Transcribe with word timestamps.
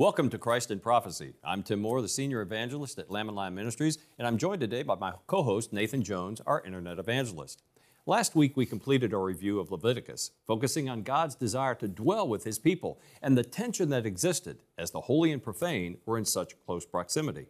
Welcome 0.00 0.30
to 0.30 0.38
Christ 0.38 0.70
in 0.70 0.78
Prophecy. 0.78 1.32
I'm 1.42 1.64
Tim 1.64 1.80
Moore, 1.80 2.00
the 2.00 2.08
Senior 2.08 2.40
Evangelist 2.40 3.00
at 3.00 3.10
Lamb 3.10 3.26
and 3.26 3.36
Lion 3.36 3.56
Ministries, 3.56 3.98
and 4.16 4.28
I'm 4.28 4.38
joined 4.38 4.60
today 4.60 4.84
by 4.84 4.94
my 4.94 5.14
co 5.26 5.42
host, 5.42 5.72
Nathan 5.72 6.04
Jones, 6.04 6.40
our 6.46 6.62
Internet 6.64 7.00
Evangelist. 7.00 7.64
Last 8.06 8.36
week, 8.36 8.56
we 8.56 8.64
completed 8.64 9.12
our 9.12 9.24
review 9.24 9.58
of 9.58 9.72
Leviticus, 9.72 10.30
focusing 10.46 10.88
on 10.88 11.02
God's 11.02 11.34
desire 11.34 11.74
to 11.74 11.88
dwell 11.88 12.28
with 12.28 12.44
His 12.44 12.60
people 12.60 13.00
and 13.20 13.36
the 13.36 13.42
tension 13.42 13.88
that 13.88 14.06
existed 14.06 14.62
as 14.78 14.92
the 14.92 15.00
holy 15.00 15.32
and 15.32 15.42
profane 15.42 15.98
were 16.06 16.16
in 16.16 16.24
such 16.24 16.54
close 16.64 16.86
proximity. 16.86 17.48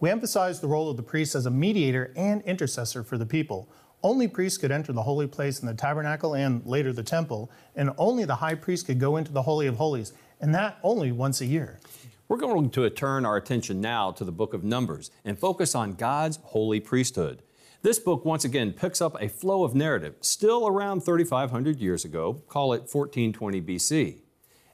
We 0.00 0.10
emphasized 0.10 0.62
the 0.62 0.66
role 0.66 0.90
of 0.90 0.96
the 0.96 1.04
priest 1.04 1.36
as 1.36 1.46
a 1.46 1.50
mediator 1.52 2.12
and 2.16 2.42
intercessor 2.42 3.04
for 3.04 3.18
the 3.18 3.24
people. 3.24 3.70
Only 4.02 4.26
priests 4.26 4.58
could 4.58 4.72
enter 4.72 4.92
the 4.92 5.04
holy 5.04 5.28
place 5.28 5.60
in 5.60 5.68
the 5.68 5.74
tabernacle 5.74 6.34
and 6.34 6.66
later 6.66 6.92
the 6.92 7.04
temple, 7.04 7.52
and 7.76 7.92
only 7.98 8.24
the 8.24 8.34
high 8.34 8.56
priest 8.56 8.86
could 8.86 8.98
go 8.98 9.16
into 9.16 9.30
the 9.30 9.42
Holy 9.42 9.68
of 9.68 9.76
Holies 9.76 10.12
and 10.44 10.54
that 10.54 10.78
only 10.82 11.10
once 11.10 11.40
a 11.40 11.46
year. 11.46 11.78
We're 12.26 12.38
going 12.38 12.70
to 12.70 12.88
turn 12.88 13.26
our 13.26 13.36
attention 13.36 13.82
now 13.82 14.10
to 14.12 14.24
the 14.24 14.32
book 14.32 14.54
of 14.54 14.64
Numbers 14.64 15.10
and 15.26 15.38
focus 15.38 15.74
on 15.74 15.92
God's 15.92 16.38
holy 16.42 16.80
priesthood. 16.80 17.42
This 17.82 17.98
book 17.98 18.24
once 18.24 18.46
again 18.46 18.72
picks 18.72 19.02
up 19.02 19.14
a 19.20 19.28
flow 19.28 19.62
of 19.62 19.74
narrative 19.74 20.14
still 20.22 20.66
around 20.66 21.02
3,500 21.02 21.78
years 21.80 22.02
ago, 22.02 22.42
call 22.48 22.72
it 22.72 22.88
1420 22.90 23.60
BC. 23.60 24.22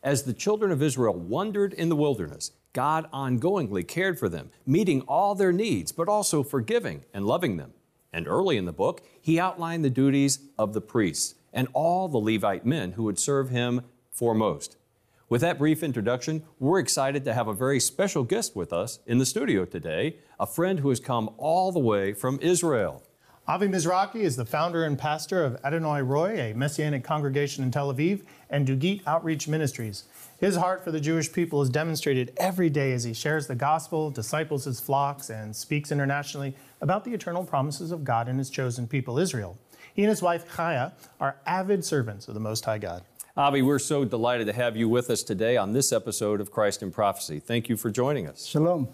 As 0.00 0.22
the 0.22 0.32
children 0.32 0.70
of 0.70 0.80
Israel 0.80 1.14
wandered 1.14 1.72
in 1.72 1.88
the 1.88 1.96
wilderness, 1.96 2.52
God 2.72 3.10
ongoingly 3.12 3.86
cared 3.86 4.16
for 4.16 4.28
them, 4.28 4.52
meeting 4.64 5.00
all 5.02 5.34
their 5.34 5.52
needs, 5.52 5.90
but 5.90 6.08
also 6.08 6.44
forgiving 6.44 7.04
and 7.12 7.26
loving 7.26 7.56
them. 7.56 7.72
And 8.12 8.28
early 8.28 8.58
in 8.58 8.66
the 8.66 8.72
book, 8.72 9.02
he 9.20 9.40
outlined 9.40 9.84
the 9.84 9.90
duties 9.90 10.38
of 10.56 10.72
the 10.72 10.80
priests 10.80 11.34
and 11.52 11.66
all 11.72 12.06
the 12.06 12.18
Levite 12.18 12.64
men 12.64 12.92
who 12.92 13.02
would 13.02 13.18
serve 13.18 13.50
him 13.50 13.82
foremost. 14.12 14.76
With 15.30 15.42
that 15.42 15.60
brief 15.60 15.84
introduction, 15.84 16.42
we're 16.58 16.80
excited 16.80 17.24
to 17.24 17.32
have 17.32 17.46
a 17.46 17.54
very 17.54 17.78
special 17.78 18.24
guest 18.24 18.56
with 18.56 18.72
us 18.72 18.98
in 19.06 19.18
the 19.18 19.24
studio 19.24 19.64
today, 19.64 20.16
a 20.40 20.46
friend 20.46 20.80
who 20.80 20.88
has 20.88 20.98
come 20.98 21.30
all 21.38 21.70
the 21.70 21.78
way 21.78 22.12
from 22.12 22.40
Israel. 22.42 23.04
Avi 23.46 23.68
Mizrachi 23.68 24.22
is 24.22 24.34
the 24.34 24.44
founder 24.44 24.82
and 24.82 24.98
pastor 24.98 25.44
of 25.44 25.56
Adonai 25.62 26.02
Roi, 26.02 26.36
a 26.36 26.52
messianic 26.54 27.04
congregation 27.04 27.62
in 27.62 27.70
Tel 27.70 27.94
Aviv, 27.94 28.22
and 28.50 28.66
Dugit 28.66 29.02
Outreach 29.06 29.46
Ministries. 29.46 30.02
His 30.40 30.56
heart 30.56 30.82
for 30.82 30.90
the 30.90 30.98
Jewish 30.98 31.32
people 31.32 31.62
is 31.62 31.70
demonstrated 31.70 32.32
every 32.36 32.68
day 32.68 32.92
as 32.92 33.04
he 33.04 33.14
shares 33.14 33.46
the 33.46 33.54
gospel, 33.54 34.10
disciples 34.10 34.64
his 34.64 34.80
flocks, 34.80 35.30
and 35.30 35.54
speaks 35.54 35.92
internationally 35.92 36.56
about 36.80 37.04
the 37.04 37.14
eternal 37.14 37.44
promises 37.44 37.92
of 37.92 38.02
God 38.02 38.26
and 38.26 38.40
his 38.40 38.50
chosen 38.50 38.88
people, 38.88 39.16
Israel. 39.16 39.56
He 39.94 40.02
and 40.02 40.10
his 40.10 40.22
wife, 40.22 40.56
Chaya, 40.56 40.90
are 41.20 41.36
avid 41.46 41.84
servants 41.84 42.26
of 42.26 42.34
the 42.34 42.40
Most 42.40 42.64
High 42.64 42.78
God. 42.78 43.04
Avi, 43.36 43.62
we're 43.62 43.78
so 43.78 44.04
delighted 44.04 44.48
to 44.48 44.52
have 44.52 44.76
you 44.76 44.88
with 44.88 45.08
us 45.08 45.22
today 45.22 45.56
on 45.56 45.72
this 45.72 45.92
episode 45.92 46.40
of 46.40 46.50
Christ 46.50 46.82
in 46.82 46.90
Prophecy. 46.90 47.38
Thank 47.38 47.68
you 47.68 47.76
for 47.76 47.88
joining 47.88 48.26
us. 48.26 48.44
Shalom. 48.44 48.88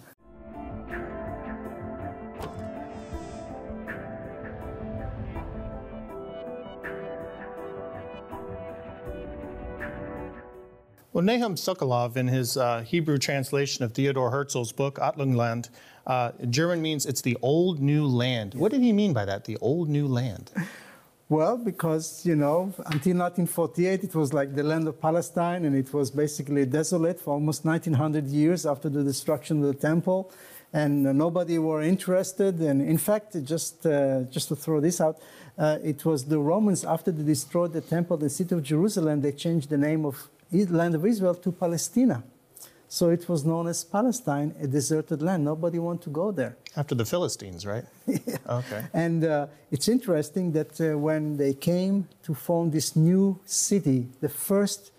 Well, 11.15 11.25
Nahum 11.25 11.55
Sokolov, 11.55 12.19
in 12.19 12.29
his 12.29 12.59
uh, 12.59 12.83
Hebrew 12.83 13.17
translation 13.17 13.87
of 13.87 13.93
Theodore 13.93 14.31
Herzl's 14.31 14.71
book, 14.71 14.97
Altneuland, 14.97 15.71
uh, 16.07 16.33
German 16.51 16.83
means 16.83 17.07
it's 17.07 17.23
the 17.23 17.39
old 17.41 17.81
new 17.81 18.07
land. 18.07 18.53
What 18.53 18.71
did 18.71 18.83
he 18.83 18.93
mean 18.93 19.15
by 19.15 19.25
that, 19.25 19.47
the 19.47 19.57
old 19.63 19.89
new 19.89 20.07
land? 20.07 20.53
Well, 21.29 21.57
because, 21.57 22.25
you 22.25 22.37
know, 22.37 22.73
until 22.87 23.17
1948, 23.17 24.05
it 24.05 24.15
was 24.15 24.33
like 24.33 24.55
the 24.55 24.63
land 24.63 24.87
of 24.87 25.01
Palestine, 25.01 25.65
and 25.65 25.75
it 25.75 25.93
was 25.93 26.09
basically 26.09 26.65
desolate 26.67 27.19
for 27.19 27.35
almost 27.35 27.65
1900 27.65 28.29
years 28.29 28.65
after 28.65 28.89
the 28.89 29.03
destruction 29.03 29.59
of 29.59 29.67
the 29.67 29.75
temple, 29.75 30.31
and 30.73 31.03
nobody 31.03 31.59
were 31.59 31.83
interested. 31.83 32.61
And 32.61 32.81
in 32.81 32.97
fact, 32.97 33.43
just, 33.43 33.85
uh, 33.85 34.23
just 34.31 34.47
to 34.49 34.57
throw 34.57 34.79
this 34.79 35.01
out, 35.01 35.19
uh, 35.59 35.79
it 35.83 36.05
was 36.05 36.27
the 36.27 36.39
Romans, 36.39 36.85
after 36.85 37.11
they 37.11 37.25
destroyed 37.25 37.73
the 37.73 37.81
temple, 37.81 38.17
the 38.19 38.31
city 38.31 38.55
of 38.55 38.63
Jerusalem, 38.63 39.21
they 39.21 39.33
changed 39.33 39.69
the 39.69 39.79
name 39.79 40.05
of 40.05 40.29
land 40.53 40.95
of 40.95 41.05
Israel 41.05 41.35
to 41.35 41.51
Palestina. 41.51 42.23
So 42.97 43.11
it 43.11 43.29
was 43.29 43.45
known 43.45 43.67
as 43.67 43.85
Palestine, 43.85 44.55
a 44.59 44.67
deserted 44.67 45.21
land. 45.21 45.45
Nobody 45.45 45.79
wanted 45.79 46.05
to 46.05 46.11
go 46.23 46.33
there. 46.33 46.57
After 46.77 46.95
the 46.95 47.05
Philistines, 47.05 47.67
right? 47.67 47.85
yeah. 48.07 48.39
Okay. 48.49 48.83
And 48.95 49.23
uh, 49.23 49.49
it's 49.71 49.87
interesting 49.87 50.53
that 50.53 50.81
uh, 50.81 50.97
when 50.97 51.37
they 51.37 51.53
came 51.53 52.09
to 52.23 52.33
form 52.33 52.71
this 52.71 52.97
new 52.97 53.39
city, 53.45 54.09
the 54.23 54.31
first 54.31 54.93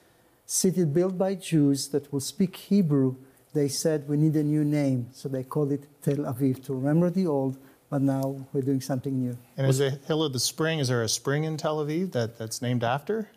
city 0.46 0.86
built 0.86 1.18
by 1.18 1.34
Jews 1.34 1.88
that 1.88 2.14
will 2.14 2.20
speak 2.20 2.56
Hebrew, 2.56 3.16
they 3.56 3.68
said 3.68 4.08
we 4.08 4.16
need 4.18 4.36
a 4.36 4.44
new 4.44 4.64
name. 4.64 5.08
So 5.12 5.28
they 5.28 5.42
called 5.42 5.72
it 5.72 5.88
Tel 6.04 6.18
Aviv 6.32 6.64
to 6.66 6.76
remember 6.76 7.10
the 7.10 7.26
old, 7.26 7.58
but 7.90 8.04
now 8.04 8.46
we're 8.54 8.62
doing 8.62 8.82
something 8.82 9.18
new. 9.18 9.36
And 9.58 9.66
is 9.66 9.80
the 9.80 9.90
Hill 10.06 10.22
of 10.22 10.34
the 10.34 10.40
Spring, 10.40 10.78
is 10.78 10.90
there 10.90 11.02
a 11.02 11.10
spring 11.10 11.46
in 11.46 11.58
Tel 11.58 11.84
Aviv 11.84 12.12
that, 12.12 12.38
that's 12.38 12.62
named 12.62 12.84
after? 12.84 13.32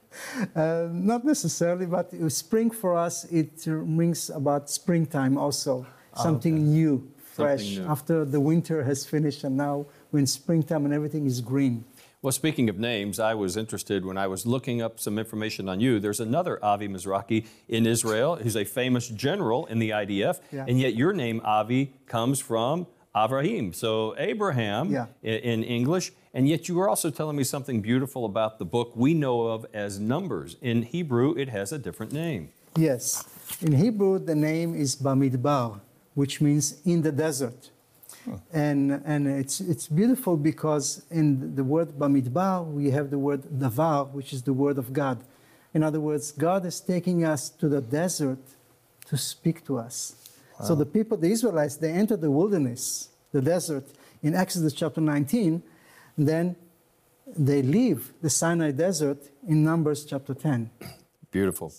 Uh, 0.55 0.89
not 0.91 1.25
necessarily, 1.25 1.87
but 1.87 2.13
spring 2.31 2.71
for 2.71 2.97
us, 2.97 3.25
it 3.27 3.53
rings 3.67 4.31
about 4.31 4.69
springtime 4.69 5.39
also. 5.39 5.87
Oh, 6.15 6.23
something 6.23 6.55
okay. 6.55 6.63
new, 6.63 7.11
fresh, 7.17 7.61
something 7.61 7.85
new. 7.85 7.91
after 7.91 8.25
the 8.25 8.41
winter 8.41 8.83
has 8.83 9.07
finished 9.07 9.45
and 9.45 9.57
now 9.57 9.87
when 10.11 10.27
springtime 10.27 10.85
and 10.85 10.93
everything 10.93 11.27
is 11.27 11.41
green. 11.41 11.85
Well, 12.23 12.33
speaking 12.33 12.69
of 12.69 12.79
names, 12.79 13.19
I 13.19 13.33
was 13.33 13.57
interested 13.57 14.05
when 14.05 14.19
I 14.19 14.27
was 14.27 14.45
looking 14.45 14.83
up 14.83 15.01
some 15.01 15.19
information 15.19 15.71
on 15.71 15.81
you. 15.81 15.99
There's 15.99 16.21
another 16.21 16.63
Avi 16.63 16.87
Mizrachi 16.87 17.47
in 17.67 17.87
Israel 17.87 18.37
who's 18.37 18.57
a 18.57 18.65
famous 18.65 19.09
general 19.09 19.65
in 19.67 19.79
the 19.79 19.91
IDF, 19.91 20.39
yeah. 20.53 20.67
and 20.69 20.79
yet 20.79 20.95
your 20.95 21.15
name, 21.15 21.41
Avi, 21.45 21.95
comes 22.07 22.39
from 22.39 22.87
Avraham. 23.15 23.75
So 23.75 24.15
Abraham 24.19 24.91
yeah. 24.91 25.07
in, 25.23 25.65
English. 25.65 26.13
And 26.33 26.49
yet 26.49 26.69
you 26.69 26.77
were 26.77 26.89
also 26.89 27.11
telling 27.11 27.37
me 27.37 27.45
something 27.45 27.81
beautiful 27.81 28.25
about 28.25 28.59
the 28.59 28.65
book 28.65 28.93
we 28.95 29.15
know 29.15 29.43
of 29.43 29.67
as 29.75 29.99
Numbers. 29.99 30.57
In 30.61 30.83
Hebrew, 30.83 31.37
it 31.37 31.49
has 31.49 31.73
a 31.73 31.79
different 31.79 32.13
name. 32.13 32.51
Yes. 32.77 33.25
In 33.61 33.73
Hebrew, 33.73 34.21
the 34.21 34.37
name 34.37 34.77
is 34.77 34.95
Bamidbar, 34.95 35.81
which 36.15 36.41
means 36.41 36.81
in 36.85 37.03
the 37.03 37.11
desert. 37.11 37.71
Huh. 38.25 38.37
And, 38.53 39.03
and 39.05 39.27
it's, 39.27 39.61
it's 39.61 39.89
beautiful 39.89 40.37
because 40.37 41.05
in 41.11 41.57
the 41.57 41.65
word 41.65 41.99
Bamidbar, 41.99 42.65
we 42.71 42.91
have 42.91 43.11
the 43.11 43.19
word 43.19 43.43
Davar, 43.43 44.09
which 44.13 44.33
is 44.33 44.43
the 44.43 44.53
word 44.53 44.79
of 44.79 44.93
God. 44.93 45.19
In 45.75 45.83
other 45.83 46.01
words, 46.01 46.31
God 46.31 46.65
is 46.65 46.81
taking 46.81 47.25
us 47.25 47.49
to 47.49 47.69
the 47.69 47.81
desert 47.81 48.39
to 49.07 49.17
speak 49.17 49.65
to 49.67 49.79
us. 49.79 50.15
So 50.63 50.75
the 50.75 50.87
people, 50.87 51.17
the 51.17 51.31
Israelites, 51.31 51.77
they 51.77 51.93
entered 51.93 52.21
the 52.21 52.31
wilderness, 52.31 53.09
the 53.33 53.41
desert, 53.41 53.85
in 54.23 54.35
Exodus 54.35 54.73
chapter 54.73 55.01
19. 55.01 55.63
Then 56.19 56.57
they 57.37 57.63
leave 57.63 58.13
the 58.21 58.31
Sinai 58.31 58.73
desert 58.73 59.31
in 59.47 59.65
Numbers 59.65 60.05
chapter 60.05 60.35
10. 60.35 60.71
Beautiful. 61.31 61.73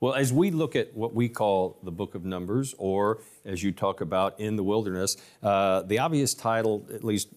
Well, 0.00 0.14
as 0.14 0.32
we 0.32 0.50
look 0.50 0.76
at 0.76 0.94
what 0.94 1.14
we 1.14 1.28
call 1.28 1.78
the 1.82 1.90
book 1.90 2.14
of 2.14 2.24
Numbers, 2.24 2.74
or 2.78 3.20
as 3.44 3.62
you 3.62 3.72
talk 3.72 4.00
about 4.00 4.38
in 4.38 4.56
the 4.56 4.62
wilderness, 4.62 5.16
uh, 5.42 5.82
the 5.82 5.98
obvious 6.00 6.34
title, 6.34 6.86
at 6.92 7.02
least 7.02 7.28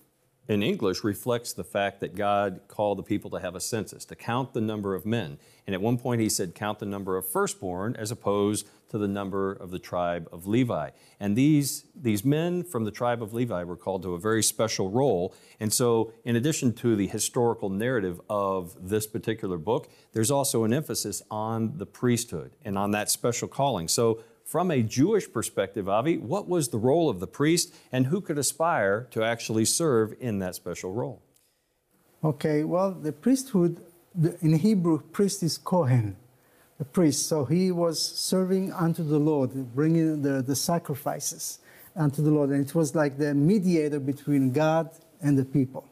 in 0.50 0.64
English, 0.64 1.04
reflects 1.04 1.54
the 1.54 1.64
fact 1.64 2.00
that 2.00 2.16
God 2.16 2.62
called 2.68 2.98
the 2.98 3.04
people 3.04 3.30
to 3.30 3.40
have 3.40 3.56
a 3.56 3.60
census, 3.60 4.04
to 4.06 4.16
count 4.16 4.54
the 4.54 4.62
number 4.62 4.96
of 4.96 5.06
men. 5.06 5.38
And 5.68 5.76
at 5.76 5.82
one 5.82 6.00
point, 6.00 6.22
he 6.22 6.30
said, 6.30 6.56
count 6.56 6.80
the 6.80 6.88
number 6.88 7.16
of 7.16 7.28
firstborn 7.28 7.96
as 7.96 8.10
opposed 8.10 8.68
to 8.90 8.98
the 8.98 9.08
number 9.08 9.52
of 9.52 9.70
the 9.70 9.78
tribe 9.78 10.28
of 10.32 10.48
Levi. 10.48 10.90
And 11.20 11.36
these, 11.36 11.86
these 11.96 12.26
men 12.26 12.64
from 12.64 12.84
the 12.84 12.92
tribe 12.92 13.22
of 13.22 13.32
Levi 13.32 13.64
were 13.64 13.78
called 13.78 14.02
to 14.02 14.16
a 14.16 14.20
very 14.20 14.42
special 14.42 14.90
role. 14.90 15.36
And 15.60 15.72
so, 15.72 16.12
in 16.26 16.36
addition 16.36 16.74
to 16.74 16.96
the 16.96 17.06
historical 17.06 17.70
narrative 17.70 18.20
of 18.28 18.76
this 18.90 19.06
particular 19.06 19.60
book, 19.60 19.90
there's 20.14 20.32
also 20.32 20.64
an 20.64 20.74
emphasis 20.74 21.22
on 21.30 21.78
the 21.78 21.86
priesthood 21.86 22.52
and 22.66 22.76
on 22.76 22.90
that 22.92 23.12
special 23.12 23.48
calling. 23.48 23.88
So, 23.88 24.24
from 24.50 24.72
a 24.72 24.82
Jewish 24.82 25.32
perspective, 25.32 25.88
Avi, 25.88 26.18
what 26.18 26.50
was 26.50 26.70
the 26.70 26.80
role 26.80 27.08
of 27.08 27.20
the 27.20 27.28
priest 27.28 27.72
and 27.92 28.08
who 28.08 28.20
could 28.20 28.40
aspire 28.40 29.08
to 29.12 29.24
actually 29.24 29.64
serve 29.64 30.16
in 30.20 30.40
that 30.40 30.56
special 30.56 30.92
role? 30.92 31.22
Okay, 32.24 32.64
well, 32.64 32.92
the 32.92 33.12
priesthood, 33.12 33.80
in 34.42 34.58
Hebrew, 34.58 35.02
priest 35.12 35.44
is 35.44 35.60
Kohen. 35.60 36.18
a 36.80 36.84
priest. 36.84 37.28
So 37.28 37.46
he 37.46 37.72
was 37.72 38.02
serving 38.02 38.74
unto 38.74 39.04
the 39.04 39.20
Lord, 39.20 39.52
bringing 39.76 40.24
the, 40.24 40.42
the 40.42 40.56
sacrifices 40.56 41.60
unto 41.96 42.24
the 42.24 42.32
Lord. 42.32 42.50
And 42.50 42.66
it 42.66 42.74
was 42.74 42.96
like 42.96 43.20
the 43.20 43.36
mediator 43.36 44.00
between 44.00 44.52
God 44.52 44.90
and 45.22 45.38
the 45.38 45.46
people. 45.46 45.86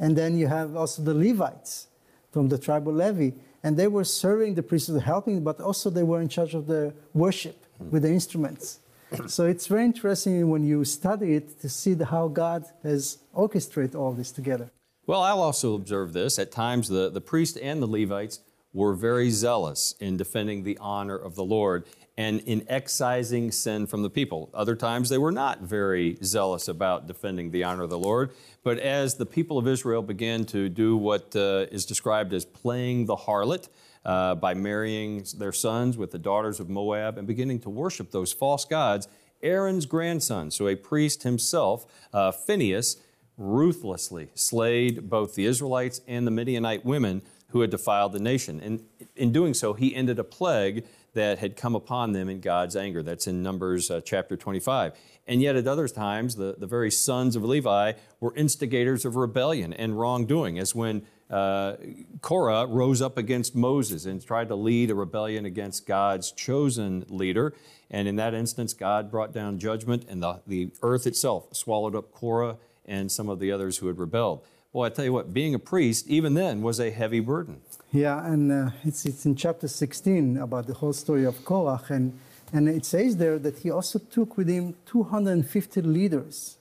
And 0.00 0.16
then 0.16 0.36
you 0.36 0.48
have 0.48 0.74
also 0.74 1.02
the 1.02 1.14
Levites 1.14 1.86
from 2.32 2.48
the 2.48 2.58
tribe 2.58 2.88
of 2.88 2.96
Levi. 2.96 3.30
And 3.62 3.76
they 3.76 3.86
were 3.86 4.04
serving 4.04 4.54
the 4.54 4.62
priesthood, 4.62 5.02
helping, 5.02 5.44
but 5.44 5.60
also 5.60 5.88
they 5.88 6.02
were 6.02 6.20
in 6.20 6.28
charge 6.28 6.54
of 6.54 6.66
the 6.66 6.92
worship 7.14 7.65
with 7.78 8.02
the 8.02 8.10
instruments. 8.10 8.80
So 9.26 9.46
it's 9.46 9.66
very 9.66 9.84
interesting 9.84 10.48
when 10.48 10.64
you 10.64 10.84
study 10.84 11.34
it 11.34 11.60
to 11.60 11.68
see 11.68 11.94
how 11.94 12.28
God 12.28 12.64
has 12.82 13.18
orchestrated 13.32 13.94
all 13.94 14.12
this 14.12 14.32
together. 14.32 14.70
Well, 15.06 15.22
I'll 15.22 15.40
also 15.40 15.74
observe 15.74 16.12
this. 16.12 16.38
At 16.38 16.50
times, 16.50 16.88
the, 16.88 17.10
the 17.10 17.20
priest 17.20 17.56
and 17.62 17.80
the 17.80 17.86
Levites 17.86 18.40
were 18.72 18.94
very 18.94 19.30
zealous 19.30 19.94
in 20.00 20.16
defending 20.16 20.64
the 20.64 20.76
honor 20.78 21.16
of 21.16 21.34
the 21.36 21.44
Lord 21.44 21.86
and 22.18 22.40
in 22.40 22.64
excising 22.68 23.52
sin 23.52 23.86
from 23.86 24.02
the 24.02 24.10
people. 24.10 24.50
Other 24.52 24.74
times, 24.74 25.08
they 25.08 25.18
were 25.18 25.32
not 25.32 25.60
very 25.60 26.18
zealous 26.24 26.66
about 26.66 27.06
defending 27.06 27.52
the 27.52 27.62
honor 27.62 27.84
of 27.84 27.90
the 27.90 27.98
Lord. 27.98 28.32
But 28.64 28.78
as 28.78 29.14
the 29.14 29.26
people 29.26 29.58
of 29.58 29.68
Israel 29.68 30.02
began 30.02 30.44
to 30.46 30.68
do 30.68 30.96
what 30.96 31.36
uh, 31.36 31.66
is 31.70 31.86
described 31.86 32.32
as 32.32 32.44
playing 32.44 33.06
the 33.06 33.16
harlot, 33.16 33.68
uh, 34.06 34.36
by 34.36 34.54
marrying 34.54 35.24
their 35.36 35.52
sons 35.52 35.98
with 35.98 36.12
the 36.12 36.18
daughters 36.18 36.60
of 36.60 36.70
Moab 36.70 37.18
and 37.18 37.26
beginning 37.26 37.58
to 37.60 37.68
worship 37.68 38.12
those 38.12 38.32
false 38.32 38.64
gods, 38.64 39.08
Aaron's 39.42 39.84
grandson, 39.84 40.50
so 40.50 40.68
a 40.68 40.76
priest 40.76 41.24
himself, 41.24 41.86
uh, 42.14 42.30
Phineas, 42.30 42.96
ruthlessly 43.36 44.30
slayed 44.34 45.10
both 45.10 45.34
the 45.34 45.44
Israelites 45.44 46.00
and 46.06 46.26
the 46.26 46.30
Midianite 46.30 46.84
women 46.86 47.20
who 47.48 47.60
had 47.60 47.70
defiled 47.70 48.12
the 48.12 48.20
nation. 48.20 48.60
And 48.60 48.84
in 49.14 49.32
doing 49.32 49.54
so, 49.54 49.74
he 49.74 49.94
ended 49.94 50.18
a 50.18 50.24
plague 50.24 50.86
that 51.14 51.38
had 51.38 51.56
come 51.56 51.74
upon 51.74 52.12
them 52.12 52.28
in 52.28 52.40
God's 52.40 52.76
anger. 52.76 53.02
That's 53.02 53.26
in 53.26 53.42
Numbers 53.42 53.90
uh, 53.90 54.00
chapter 54.04 54.36
25. 54.36 54.92
And 55.26 55.42
yet, 55.42 55.56
at 55.56 55.66
other 55.66 55.88
times, 55.88 56.36
the, 56.36 56.54
the 56.56 56.66
very 56.66 56.90
sons 56.90 57.34
of 57.34 57.44
Levi 57.44 57.94
were 58.20 58.34
instigators 58.36 59.04
of 59.04 59.16
rebellion 59.16 59.72
and 59.72 59.98
wrongdoing, 59.98 60.58
as 60.58 60.74
when 60.74 61.06
uh, 61.30 61.74
Korah 62.20 62.66
rose 62.66 63.02
up 63.02 63.18
against 63.18 63.54
Moses 63.54 64.04
and 64.06 64.24
tried 64.24 64.48
to 64.48 64.54
lead 64.54 64.90
a 64.90 64.94
rebellion 64.94 65.44
against 65.44 65.86
God's 65.86 66.30
chosen 66.30 67.04
leader. 67.08 67.54
And 67.90 68.06
in 68.06 68.16
that 68.16 68.34
instance, 68.34 68.74
God 68.74 69.10
brought 69.10 69.32
down 69.32 69.58
judgment, 69.58 70.06
and 70.08 70.22
the, 70.22 70.40
the 70.46 70.70
earth 70.82 71.06
itself 71.06 71.48
swallowed 71.52 71.94
up 71.94 72.12
Korah 72.12 72.56
and 72.84 73.10
some 73.10 73.28
of 73.28 73.40
the 73.40 73.50
others 73.50 73.78
who 73.78 73.88
had 73.88 73.98
rebelled. 73.98 74.44
Well, 74.72 74.84
I 74.84 74.90
tell 74.90 75.04
you 75.04 75.12
what, 75.12 75.32
being 75.32 75.54
a 75.54 75.58
priest, 75.58 76.06
even 76.08 76.34
then, 76.34 76.62
was 76.62 76.78
a 76.78 76.90
heavy 76.90 77.20
burden. 77.20 77.60
Yeah, 77.92 78.24
and 78.24 78.52
uh, 78.52 78.70
it's, 78.84 79.06
it's 79.06 79.24
in 79.24 79.34
chapter 79.34 79.68
16 79.68 80.36
about 80.36 80.66
the 80.66 80.74
whole 80.74 80.92
story 80.92 81.24
of 81.24 81.44
Korah, 81.44 81.82
and, 81.88 82.18
and 82.52 82.68
it 82.68 82.84
says 82.84 83.16
there 83.16 83.38
that 83.38 83.60
he 83.60 83.70
also 83.70 83.98
took 83.98 84.36
with 84.36 84.48
him 84.48 84.74
250 84.86 85.82
leaders 85.82 86.56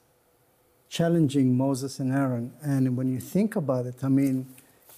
challenging 0.90 1.58
Moses 1.58 2.00
and 2.00 2.14
Aaron. 2.14 2.54
And 2.62 2.96
when 2.96 3.12
you 3.12 3.20
think 3.20 3.56
about 3.58 3.86
it, 3.86 3.96
I 4.02 4.08
mean, 4.08 4.48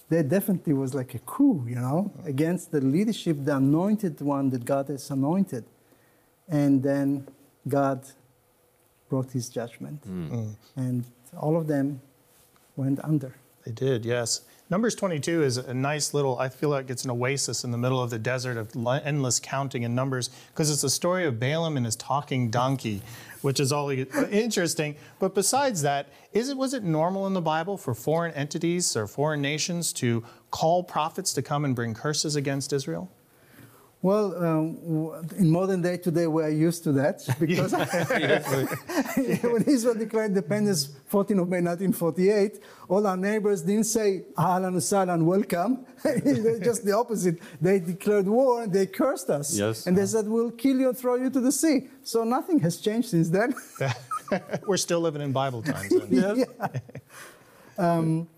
there 0.08 0.22
definitely 0.22 0.72
was 0.72 0.94
like 0.94 1.14
a 1.14 1.18
coup, 1.20 1.64
you 1.68 1.74
know, 1.74 2.10
against 2.24 2.72
the 2.72 2.80
leadership, 2.80 3.36
the 3.44 3.56
anointed 3.56 4.20
one 4.20 4.50
that 4.50 4.64
God 4.64 4.88
has 4.88 5.10
anointed. 5.10 5.64
And 6.48 6.82
then 6.82 7.28
God 7.66 8.06
brought 9.08 9.30
his 9.32 9.48
judgment. 9.48 10.02
Mm. 10.08 10.54
And 10.76 11.04
all 11.36 11.56
of 11.56 11.66
them 11.66 12.00
went 12.76 13.04
under. 13.04 13.34
They 13.66 13.72
did, 13.72 14.04
yes. 14.04 14.42
Numbers 14.70 14.94
22 14.94 15.42
is 15.42 15.56
a 15.56 15.74
nice 15.74 16.12
little, 16.12 16.38
I 16.38 16.48
feel 16.48 16.68
like 16.68 16.90
it's 16.90 17.04
an 17.04 17.10
oasis 17.10 17.64
in 17.64 17.70
the 17.70 17.78
middle 17.78 18.02
of 18.02 18.10
the 18.10 18.18
desert 18.18 18.56
of 18.56 18.74
endless 18.86 19.40
counting 19.40 19.82
in 19.82 19.94
numbers 19.94 20.28
because 20.50 20.70
it's 20.70 20.84
a 20.84 20.90
story 20.90 21.24
of 21.24 21.40
Balaam 21.40 21.76
and 21.76 21.86
his 21.86 21.96
talking 21.96 22.50
donkey, 22.50 23.02
which 23.42 23.60
is 23.60 23.72
all 23.72 23.90
interesting. 23.90 24.96
But 25.18 25.34
besides 25.34 25.82
that, 25.82 26.08
is 26.32 26.48
it, 26.48 26.56
was 26.56 26.74
it 26.74 26.82
normal 26.82 27.26
in 27.26 27.34
the 27.34 27.40
Bible 27.40 27.76
for 27.76 27.94
foreign 27.94 28.34
entities 28.34 28.96
or 28.96 29.06
foreign 29.06 29.40
nations 29.40 29.92
to 29.94 30.24
call 30.50 30.82
prophets 30.82 31.32
to 31.34 31.42
come 31.42 31.64
and 31.64 31.74
bring 31.74 31.94
curses 31.94 32.36
against 32.36 32.72
Israel? 32.72 33.10
Well, 34.00 34.44
um, 34.44 35.26
in 35.36 35.50
modern 35.50 35.82
day 35.82 35.96
today, 35.96 36.28
we 36.28 36.44
are 36.44 36.50
used 36.50 36.84
to 36.84 36.92
that 36.92 37.26
because 37.40 37.72
when 39.42 39.64
Israel 39.64 39.94
declared 39.94 40.30
independence, 40.30 40.90
14 41.06 41.40
of 41.40 41.48
May 41.48 41.60
1948, 41.60 42.62
all 42.88 43.04
our 43.08 43.16
neighbors 43.16 43.62
didn't 43.62 43.84
say 43.84 44.24
"Ahlan 44.36 44.76
Usahlan, 44.76 45.24
welcome." 45.24 45.84
Just 46.62 46.84
the 46.84 46.94
opposite. 46.96 47.40
They 47.60 47.80
declared 47.80 48.28
war 48.28 48.62
and 48.62 48.72
they 48.72 48.86
cursed 48.86 49.30
us. 49.30 49.58
Yes. 49.58 49.88
And 49.88 49.98
they 49.98 50.06
said, 50.06 50.28
"We'll 50.28 50.52
kill 50.52 50.78
you 50.78 50.90
and 50.90 50.96
throw 50.96 51.16
you 51.16 51.28
to 51.30 51.40
the 51.40 51.50
sea." 51.50 51.88
So 52.04 52.22
nothing 52.22 52.60
has 52.60 52.76
changed 52.76 53.08
since 53.08 53.28
then. 53.30 53.52
We're 54.64 54.76
still 54.76 55.00
living 55.00 55.22
in 55.22 55.32
Bible 55.32 55.62
times. 55.62 55.92
yeah. 56.08 56.44
Um, 57.76 58.28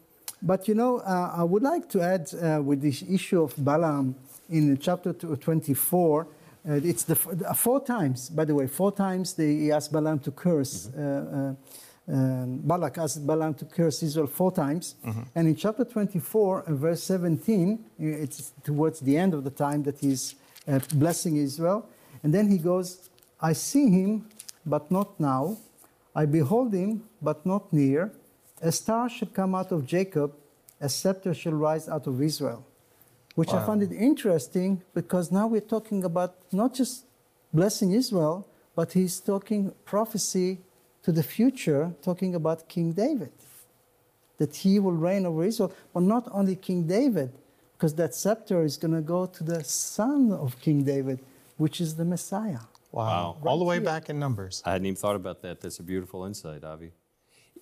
but 0.40 0.68
you 0.68 0.74
know, 0.74 1.00
uh, 1.00 1.32
I 1.36 1.44
would 1.44 1.62
like 1.62 1.88
to 1.90 2.00
add 2.00 2.32
uh, 2.32 2.62
with 2.62 2.80
this 2.80 3.02
issue 3.02 3.42
of 3.42 3.52
Balaam 3.62 4.14
in 4.50 4.76
chapter 4.78 5.12
24, 5.12 6.26
uh, 6.68 6.72
it's 6.74 7.04
the 7.04 7.16
uh, 7.48 7.54
four 7.54 7.82
times, 7.82 8.28
by 8.28 8.44
the 8.44 8.54
way, 8.54 8.66
four 8.66 8.92
times 8.92 9.34
they 9.34 9.70
asked 9.70 9.92
Balaam 9.92 10.18
to 10.20 10.30
curse. 10.30 10.88
Mm-hmm. 10.88 11.36
Uh, 11.36 11.54
um, 12.12 12.58
Balak 12.58 12.98
asked 12.98 13.24
Balaam 13.24 13.54
to 13.54 13.64
curse 13.64 14.02
Israel 14.02 14.26
four 14.26 14.50
times. 14.50 14.96
Mm-hmm. 15.06 15.22
And 15.34 15.48
in 15.48 15.56
chapter 15.56 15.84
24, 15.84 16.64
verse 16.68 17.02
17, 17.04 17.84
it's 17.98 18.52
towards 18.64 19.00
the 19.00 19.16
end 19.16 19.32
of 19.32 19.44
the 19.44 19.50
time 19.50 19.84
that 19.84 20.00
he's 20.00 20.34
uh, 20.66 20.80
blessing 20.94 21.36
Israel. 21.36 21.88
And 22.22 22.34
then 22.34 22.48
he 22.48 22.58
goes, 22.58 23.08
I 23.40 23.52
see 23.52 23.88
him, 23.88 24.26
but 24.66 24.90
not 24.90 25.18
now. 25.20 25.56
I 26.14 26.26
behold 26.26 26.74
him, 26.74 27.04
but 27.22 27.46
not 27.46 27.72
near. 27.72 28.12
A 28.60 28.72
star 28.72 29.08
shall 29.08 29.28
come 29.28 29.54
out 29.54 29.70
of 29.70 29.86
Jacob, 29.86 30.34
a 30.80 30.88
scepter 30.88 31.32
shall 31.32 31.52
rise 31.52 31.88
out 31.88 32.06
of 32.06 32.20
Israel 32.20 32.66
which 33.34 33.50
wow. 33.52 33.62
I 33.62 33.66
found 33.66 33.82
it 33.82 33.92
interesting 33.92 34.82
because 34.94 35.30
now 35.30 35.46
we're 35.46 35.60
talking 35.60 36.04
about 36.04 36.36
not 36.52 36.74
just 36.74 37.04
blessing 37.52 37.92
Israel, 37.92 38.46
but 38.74 38.92
he's 38.92 39.20
talking 39.20 39.72
prophecy 39.84 40.58
to 41.02 41.12
the 41.12 41.22
future, 41.22 41.92
talking 42.02 42.34
about 42.34 42.68
King 42.68 42.92
David, 42.92 43.32
that 44.38 44.54
he 44.56 44.78
will 44.78 44.92
reign 44.92 45.26
over 45.26 45.44
Israel, 45.44 45.72
but 45.94 46.02
not 46.02 46.28
only 46.32 46.56
King 46.56 46.84
David, 46.84 47.32
because 47.76 47.94
that 47.94 48.14
scepter 48.14 48.62
is 48.62 48.76
going 48.76 48.94
to 48.94 49.00
go 49.00 49.26
to 49.26 49.42
the 49.42 49.64
son 49.64 50.32
of 50.32 50.60
King 50.60 50.84
David, 50.84 51.20
which 51.56 51.80
is 51.80 51.96
the 51.96 52.04
Messiah. 52.04 52.58
Wow. 52.92 53.36
Right 53.40 53.50
All 53.50 53.58
the 53.58 53.64
way 53.64 53.76
here. 53.76 53.84
back 53.84 54.10
in 54.10 54.18
Numbers. 54.18 54.62
I 54.66 54.72
hadn't 54.72 54.86
even 54.86 54.96
thought 54.96 55.16
about 55.16 55.42
that. 55.42 55.60
That's 55.60 55.78
a 55.78 55.82
beautiful 55.82 56.24
insight, 56.24 56.64
Avi. 56.64 56.92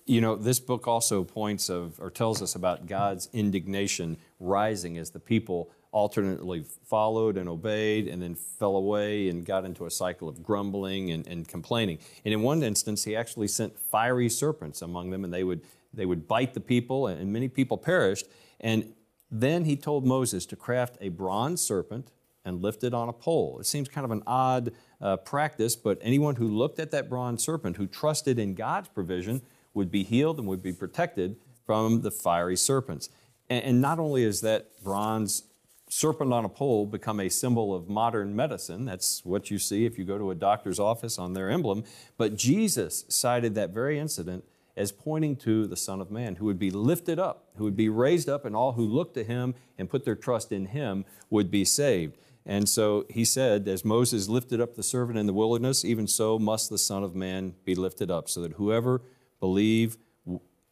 You 0.09 0.21
know, 0.21 0.35
this 0.35 0.59
book 0.59 0.87
also 0.87 1.23
points 1.23 1.69
of 1.69 1.99
or 1.99 2.09
tells 2.09 2.41
us 2.41 2.55
about 2.55 2.87
God's 2.87 3.29
indignation 3.31 4.17
rising 4.39 4.97
as 4.97 5.11
the 5.11 5.19
people 5.19 5.69
alternately 5.91 6.65
followed 6.83 7.37
and 7.37 7.47
obeyed 7.47 8.07
and 8.07 8.19
then 8.19 8.33
fell 8.33 8.75
away 8.75 9.29
and 9.29 9.45
got 9.45 9.65
into 9.65 9.85
a 9.85 9.91
cycle 9.91 10.27
of 10.27 10.41
grumbling 10.41 11.11
and, 11.11 11.27
and 11.27 11.47
complaining. 11.47 11.99
And 12.25 12.33
in 12.33 12.41
one 12.41 12.63
instance, 12.63 13.03
he 13.03 13.15
actually 13.15 13.49
sent 13.49 13.77
fiery 13.77 14.29
serpents 14.29 14.81
among 14.81 15.11
them, 15.11 15.23
and 15.23 15.31
they 15.31 15.43
would 15.43 15.61
they 15.93 16.07
would 16.07 16.27
bite 16.27 16.55
the 16.55 16.59
people, 16.59 17.05
and 17.05 17.31
many 17.31 17.47
people 17.47 17.77
perished. 17.77 18.25
And 18.59 18.93
then 19.29 19.65
he 19.65 19.75
told 19.75 20.07
Moses 20.07 20.47
to 20.47 20.55
craft 20.55 20.97
a 21.01 21.09
bronze 21.09 21.61
serpent 21.61 22.09
and 22.43 22.63
lift 22.63 22.83
it 22.83 22.95
on 22.95 23.09
a 23.09 23.13
pole. 23.13 23.59
It 23.59 23.67
seems 23.67 23.87
kind 23.87 24.05
of 24.05 24.11
an 24.11 24.23
odd 24.25 24.71
uh, 24.99 25.17
practice, 25.17 25.75
but 25.75 25.99
anyone 26.01 26.37
who 26.37 26.47
looked 26.47 26.79
at 26.79 26.89
that 26.89 27.09
bronze 27.09 27.43
serpent, 27.43 27.77
who 27.77 27.85
trusted 27.85 28.39
in 28.39 28.55
God's 28.55 28.87
provision, 28.89 29.43
would 29.79 29.89
be 29.89 30.03
healed 30.03 30.37
and 30.37 30.47
would 30.47 30.61
be 30.61 30.73
protected 30.73 31.37
from 31.65 32.01
the 32.01 32.11
fiery 32.11 32.57
serpents. 32.57 33.09
And, 33.49 33.63
and 33.63 33.81
not 33.81 33.97
only 33.97 34.23
is 34.23 34.41
that 34.41 34.83
bronze 34.83 35.43
serpent 35.89 36.33
on 36.33 36.45
a 36.45 36.49
pole 36.49 36.85
become 36.85 37.19
a 37.19 37.29
symbol 37.29 37.73
of 37.73 37.89
modern 37.89 38.35
medicine, 38.35 38.85
that's 38.85 39.25
what 39.25 39.49
you 39.49 39.57
see 39.57 39.85
if 39.85 39.97
you 39.97 40.03
go 40.05 40.17
to 40.17 40.31
a 40.31 40.35
doctor's 40.35 40.79
office 40.79 41.17
on 41.17 41.33
their 41.33 41.49
emblem, 41.49 41.83
but 42.17 42.35
Jesus 42.35 43.05
cited 43.07 43.55
that 43.55 43.69
very 43.69 43.97
incident 43.97 44.43
as 44.75 44.91
pointing 44.91 45.35
to 45.35 45.65
the 45.65 45.75
Son 45.75 45.99
of 45.99 46.11
Man, 46.11 46.35
who 46.35 46.45
would 46.45 46.59
be 46.59 46.71
lifted 46.71 47.17
up, 47.17 47.49
who 47.55 47.63
would 47.63 47.75
be 47.75 47.89
raised 47.89 48.29
up, 48.29 48.45
and 48.45 48.55
all 48.55 48.73
who 48.73 48.85
look 48.85 49.13
to 49.13 49.23
him 49.23 49.55
and 49.77 49.89
put 49.89 50.05
their 50.05 50.15
trust 50.15 50.51
in 50.51 50.67
him 50.67 51.05
would 51.29 51.49
be 51.49 51.65
saved. 51.65 52.17
And 52.45 52.69
so 52.69 53.05
he 53.09 53.25
said, 53.25 53.67
as 53.67 53.83
Moses 53.83 54.29
lifted 54.29 54.61
up 54.61 54.75
the 54.75 54.83
servant 54.83 55.19
in 55.19 55.25
the 55.25 55.33
wilderness, 55.33 55.83
even 55.83 56.07
so 56.07 56.39
must 56.39 56.69
the 56.69 56.77
Son 56.77 57.03
of 57.03 57.15
Man 57.15 57.55
be 57.65 57.75
lifted 57.75 58.09
up, 58.09 58.29
so 58.29 58.41
that 58.41 58.53
whoever 58.53 59.01
believe 59.39 59.97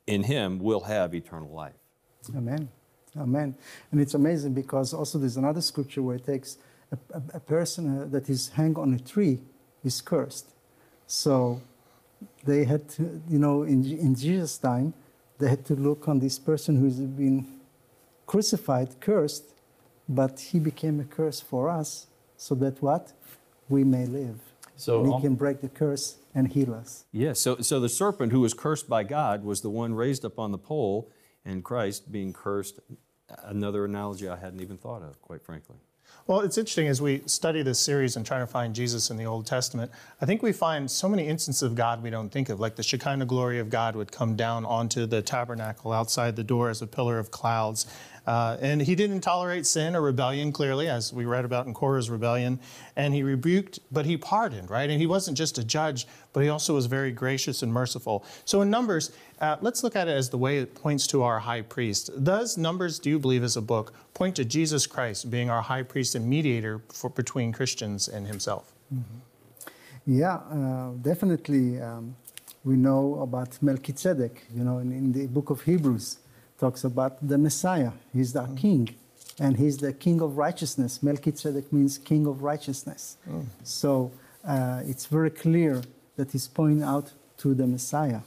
in 0.06 0.24
him 0.24 0.60
will 0.60 0.82
have 0.82 1.14
eternal 1.14 1.50
life. 1.50 1.76
Amen. 2.36 2.70
Amen. 3.18 3.56
And 3.92 4.02
it's 4.02 4.14
amazing 4.14 4.54
because 4.54 4.94
also 4.94 5.18
there's 5.18 5.38
another 5.38 5.62
scripture 5.62 6.02
where 6.02 6.16
it 6.16 6.26
takes 6.26 6.58
a, 6.92 6.98
a, 7.18 7.22
a 7.36 7.40
person 7.40 8.02
uh, 8.02 8.06
that 8.06 8.30
is 8.30 8.50
hung 8.50 8.78
on 8.78 8.94
a 8.94 9.00
tree 9.00 9.40
is 9.84 10.02
cursed. 10.02 10.54
So 11.08 11.62
they 12.44 12.66
had 12.66 12.88
to, 12.90 13.22
you 13.30 13.40
know, 13.40 13.64
in, 13.64 13.84
in 13.86 14.16
Jesus' 14.16 14.58
time, 14.58 14.94
they 15.40 15.50
had 15.50 15.66
to 15.66 15.76
look 15.76 16.08
on 16.08 16.20
this 16.20 16.40
person 16.40 16.80
who's 16.80 17.00
been 17.00 17.46
crucified, 18.26 19.00
cursed, 19.00 19.44
but 20.10 20.40
he 20.40 20.60
became 20.60 21.00
a 21.00 21.04
curse 21.04 21.40
for 21.40 21.70
us 21.70 22.08
so 22.38 22.56
that 22.56 22.82
what? 22.82 23.14
We 23.70 23.84
may 23.84 24.06
live. 24.06 24.40
So 24.76 25.04
and 25.04 25.14
he 25.14 25.22
can 25.22 25.36
break 25.36 25.62
the 25.62 25.70
curse 25.70 26.18
and 26.38 26.50
heal 26.50 26.72
us. 26.72 27.06
Yes, 27.12 27.40
so, 27.40 27.58
so 27.62 27.80
the 27.80 27.90
serpent 27.90 28.32
who 28.32 28.42
was 28.42 28.54
cursed 28.54 28.88
by 28.88 29.04
God 29.04 29.44
was 29.44 29.62
the 29.62 29.72
one 29.72 29.96
raised 29.96 30.24
up 30.24 30.38
on 30.38 30.52
the 30.52 30.58
pole, 30.60 31.12
and 31.44 31.64
Christ 31.64 32.12
being 32.12 32.32
cursed. 32.32 32.80
Another 33.44 33.86
analogy 33.86 34.30
I 34.30 34.38
hadn't 34.38 34.62
even 34.62 34.78
thought 34.78 35.02
of, 35.02 35.20
quite 35.20 35.44
frankly. 35.44 35.78
Well, 36.28 36.42
it's 36.42 36.58
interesting 36.58 36.88
as 36.88 37.02
we 37.02 37.24
study 37.26 37.64
this 37.64 37.80
series 37.80 38.18
and 38.18 38.26
try 38.26 38.38
to 38.38 38.46
find 38.46 38.76
Jesus 38.76 39.10
in 39.10 39.18
the 39.18 39.26
Old 39.26 39.48
Testament. 39.48 39.92
I 40.22 40.26
think 40.26 40.44
we 40.44 40.52
find 40.52 40.90
so 40.90 41.10
many 41.10 41.28
instances 41.28 41.64
of 41.64 41.74
God 41.74 42.04
we 42.04 42.12
don't 42.12 42.30
think 42.30 42.50
of, 42.50 42.60
like 42.60 42.76
the 42.76 42.84
Shekinah 42.84 43.26
glory 43.26 43.58
of 43.58 43.72
God 43.72 43.96
would 43.96 44.12
come 44.12 44.36
down 44.36 44.64
onto 44.64 45.08
the 45.08 45.24
tabernacle 45.24 45.92
outside 45.92 46.36
the 46.36 46.44
door 46.44 46.70
as 46.70 46.84
a 46.84 46.88
pillar 46.88 47.18
of 47.18 47.32
clouds. 47.32 47.88
Uh, 48.28 48.58
and 48.60 48.82
he 48.82 48.94
didn't 48.94 49.22
tolerate 49.22 49.66
sin 49.66 49.96
or 49.96 50.02
rebellion, 50.02 50.52
clearly, 50.52 50.90
as 50.90 51.14
we 51.14 51.24
read 51.24 51.46
about 51.46 51.66
in 51.66 51.74
Korah's 51.74 52.10
rebellion. 52.10 52.60
And 52.98 53.14
he 53.14 53.24
rebuked, 53.24 53.80
but 53.90 54.06
he 54.06 54.18
pardoned, 54.18 54.70
right? 54.70 54.90
And 54.90 55.00
he 55.00 55.08
wasn't 55.08 55.38
just 55.38 55.58
a 55.58 55.64
judge, 55.64 56.06
but 56.34 56.44
he 56.44 56.50
also 56.50 56.76
was 56.76 56.88
very 56.88 57.12
gracious 57.12 57.64
and 57.64 57.72
merciful. 57.72 58.26
So 58.44 58.62
in 58.62 58.70
Numbers, 58.70 59.12
uh, 59.40 59.56
let's 59.62 59.82
look 59.82 59.96
at 59.96 60.10
it 60.10 60.12
as 60.12 60.30
the 60.30 60.38
way 60.38 60.58
it 60.58 60.76
points 60.76 61.08
to 61.08 61.24
our 61.24 61.40
high 61.40 61.62
priest. 61.62 62.12
Does 62.22 62.58
Numbers, 62.58 63.00
do 63.00 63.10
you 63.10 63.18
believe, 63.18 63.44
as 63.44 63.56
a 63.56 63.62
book, 63.62 63.94
point 64.14 64.36
to 64.36 64.44
Jesus 64.44 64.86
Christ 64.86 65.32
being 65.32 65.50
our 65.50 65.62
high 65.62 65.84
priest 65.84 66.14
and 66.14 66.28
mediator 66.28 66.82
for, 66.90 67.10
between 67.10 67.54
Christians 67.54 68.10
and 68.10 68.28
himself? 68.28 68.74
Yeah, 70.06 70.36
uh, 70.36 70.92
definitely. 71.02 71.80
Um, 71.82 72.16
we 72.66 72.76
know 72.76 73.22
about 73.22 73.58
Melchizedek, 73.62 74.44
you 74.54 74.64
know, 74.66 74.80
in, 74.80 74.92
in 74.92 75.12
the 75.14 75.28
book 75.28 75.50
of 75.50 75.62
Hebrews, 75.62 76.18
talks 76.60 76.84
about 76.84 77.26
the 77.28 77.38
Messiah. 77.38 77.92
He's 78.14 78.34
the 78.34 78.46
king, 78.56 78.96
and 79.40 79.58
he's 79.58 79.78
the 79.78 79.94
king 79.94 80.22
of 80.22 80.38
righteousness. 80.38 81.02
Melchizedek 81.04 81.72
means 81.72 81.98
king 81.98 82.26
of 82.26 82.42
righteousness. 82.42 83.18
So 83.64 84.12
uh, 84.46 84.82
it's 84.86 85.06
very 85.06 85.30
clear 85.30 85.84
that 86.16 86.32
he's 86.32 86.48
pointing 86.48 86.84
out 86.84 87.14
to 87.38 87.54
the 87.54 87.68
Messiah, 87.68 88.22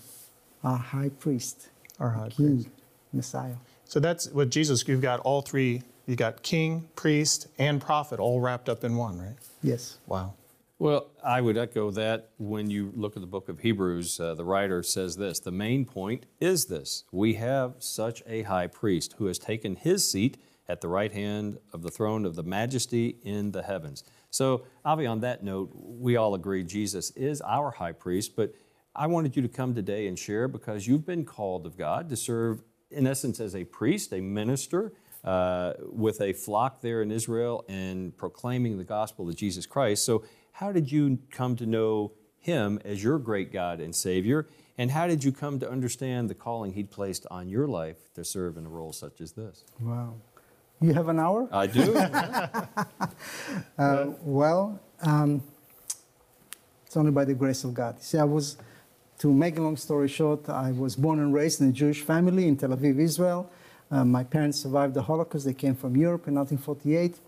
our 0.62 0.76
high 0.78 1.08
priest, 1.08 1.68
Our 1.98 2.10
high 2.10 2.28
king, 2.28 2.62
priest. 2.62 2.68
Messiah. 3.12 3.56
So 3.84 3.98
that's 3.98 4.28
what 4.30 4.50
Jesus, 4.50 4.86
you've 4.86 5.00
got 5.00 5.18
all 5.20 5.42
three, 5.42 5.82
you 6.06 6.14
got 6.14 6.42
king, 6.44 6.88
priest, 6.94 7.48
and 7.58 7.80
prophet 7.80 8.20
all 8.20 8.40
wrapped 8.40 8.68
up 8.68 8.84
in 8.84 8.96
one, 8.96 9.18
right? 9.18 9.34
Yes. 9.62 9.98
Wow. 10.06 10.34
Well, 10.80 11.10
I 11.22 11.42
would 11.42 11.58
echo 11.58 11.90
that 11.90 12.30
when 12.38 12.70
you 12.70 12.90
look 12.96 13.14
at 13.14 13.20
the 13.20 13.26
book 13.26 13.50
of 13.50 13.58
Hebrews, 13.58 14.18
uh, 14.18 14.32
the 14.34 14.46
writer 14.46 14.82
says 14.82 15.14
this 15.14 15.38
the 15.38 15.50
main 15.50 15.84
point 15.84 16.24
is 16.40 16.64
this 16.64 17.04
we 17.12 17.34
have 17.34 17.74
such 17.80 18.22
a 18.26 18.44
high 18.44 18.66
priest 18.66 19.16
who 19.18 19.26
has 19.26 19.38
taken 19.38 19.76
his 19.76 20.10
seat 20.10 20.38
at 20.70 20.80
the 20.80 20.88
right 20.88 21.12
hand 21.12 21.58
of 21.74 21.82
the 21.82 21.90
throne 21.90 22.24
of 22.24 22.34
the 22.34 22.42
majesty 22.42 23.18
in 23.22 23.52
the 23.52 23.62
heavens. 23.62 24.04
So, 24.30 24.64
Avi, 24.82 25.04
on 25.04 25.20
that 25.20 25.44
note, 25.44 25.68
we 25.74 26.16
all 26.16 26.34
agree 26.34 26.64
Jesus 26.64 27.10
is 27.10 27.42
our 27.42 27.72
high 27.72 27.92
priest, 27.92 28.34
but 28.34 28.54
I 28.96 29.06
wanted 29.06 29.36
you 29.36 29.42
to 29.42 29.48
come 29.48 29.74
today 29.74 30.06
and 30.06 30.18
share 30.18 30.48
because 30.48 30.86
you've 30.86 31.04
been 31.04 31.26
called 31.26 31.66
of 31.66 31.76
God 31.76 32.08
to 32.08 32.16
serve, 32.16 32.62
in 32.90 33.06
essence, 33.06 33.38
as 33.38 33.54
a 33.54 33.64
priest, 33.64 34.14
a 34.14 34.22
minister, 34.22 34.94
uh, 35.24 35.74
with 35.82 36.22
a 36.22 36.32
flock 36.32 36.80
there 36.80 37.02
in 37.02 37.10
Israel 37.10 37.66
and 37.68 38.16
proclaiming 38.16 38.78
the 38.78 38.84
gospel 38.84 39.28
of 39.28 39.36
Jesus 39.36 39.66
Christ. 39.66 40.04
So, 40.06 40.24
how 40.60 40.72
did 40.72 40.92
you 40.92 41.18
come 41.30 41.56
to 41.56 41.64
know 41.64 42.12
Him 42.38 42.78
as 42.84 43.02
your 43.02 43.18
great 43.18 43.50
God 43.50 43.80
and 43.80 43.96
Savior? 43.96 44.46
And 44.76 44.90
how 44.90 45.06
did 45.06 45.24
you 45.24 45.32
come 45.32 45.58
to 45.60 45.70
understand 45.70 46.28
the 46.28 46.34
calling 46.34 46.74
He'd 46.74 46.90
placed 46.90 47.26
on 47.30 47.48
your 47.48 47.66
life 47.66 47.96
to 48.12 48.22
serve 48.26 48.58
in 48.58 48.66
a 48.66 48.68
role 48.68 48.92
such 48.92 49.22
as 49.22 49.32
this? 49.32 49.64
Wow. 49.80 50.16
You 50.82 50.92
have 50.92 51.08
an 51.08 51.18
hour? 51.18 51.48
I 51.50 51.66
do. 51.66 51.94
Uh, 53.78 54.12
well, 54.22 54.78
um, 55.02 55.42
it's 56.84 56.96
only 56.96 57.10
by 57.10 57.24
the 57.24 57.32
grace 57.32 57.64
of 57.64 57.72
God. 57.72 58.02
See, 58.02 58.18
I 58.18 58.24
was, 58.24 58.58
to 59.18 59.32
make 59.32 59.58
a 59.58 59.62
long 59.62 59.76
story 59.76 60.08
short, 60.08 60.48
I 60.48 60.72
was 60.72 60.96
born 60.96 61.18
and 61.18 61.32
raised 61.32 61.62
in 61.62 61.70
a 61.70 61.72
Jewish 61.72 62.02
family 62.02 62.46
in 62.46 62.56
Tel 62.56 62.70
Aviv, 62.70 62.98
Israel. 62.98 63.50
Uh, 63.90 64.04
my 64.04 64.24
parents 64.24 64.60
survived 64.60 64.92
the 64.92 65.02
Holocaust. 65.02 65.46
They 65.46 65.54
came 65.54 65.74
from 65.74 65.96
Europe 65.96 66.28
in 66.28 66.34
1948. 66.34 67.18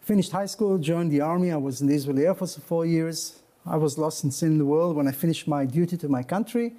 Finished 0.00 0.32
high 0.32 0.46
school, 0.46 0.78
joined 0.78 1.10
the 1.12 1.20
army. 1.20 1.52
I 1.52 1.56
was 1.56 1.80
in 1.80 1.86
the 1.86 1.94
Israeli 1.94 2.26
Air 2.26 2.34
Force 2.34 2.54
for 2.54 2.62
four 2.62 2.86
years. 2.86 3.40
I 3.66 3.76
was 3.76 3.98
lost 3.98 4.24
in 4.24 4.30
sin 4.30 4.52
in 4.52 4.58
the 4.58 4.64
world. 4.64 4.96
When 4.96 5.06
I 5.06 5.12
finished 5.12 5.46
my 5.46 5.64
duty 5.66 5.96
to 5.98 6.08
my 6.08 6.22
country, 6.22 6.72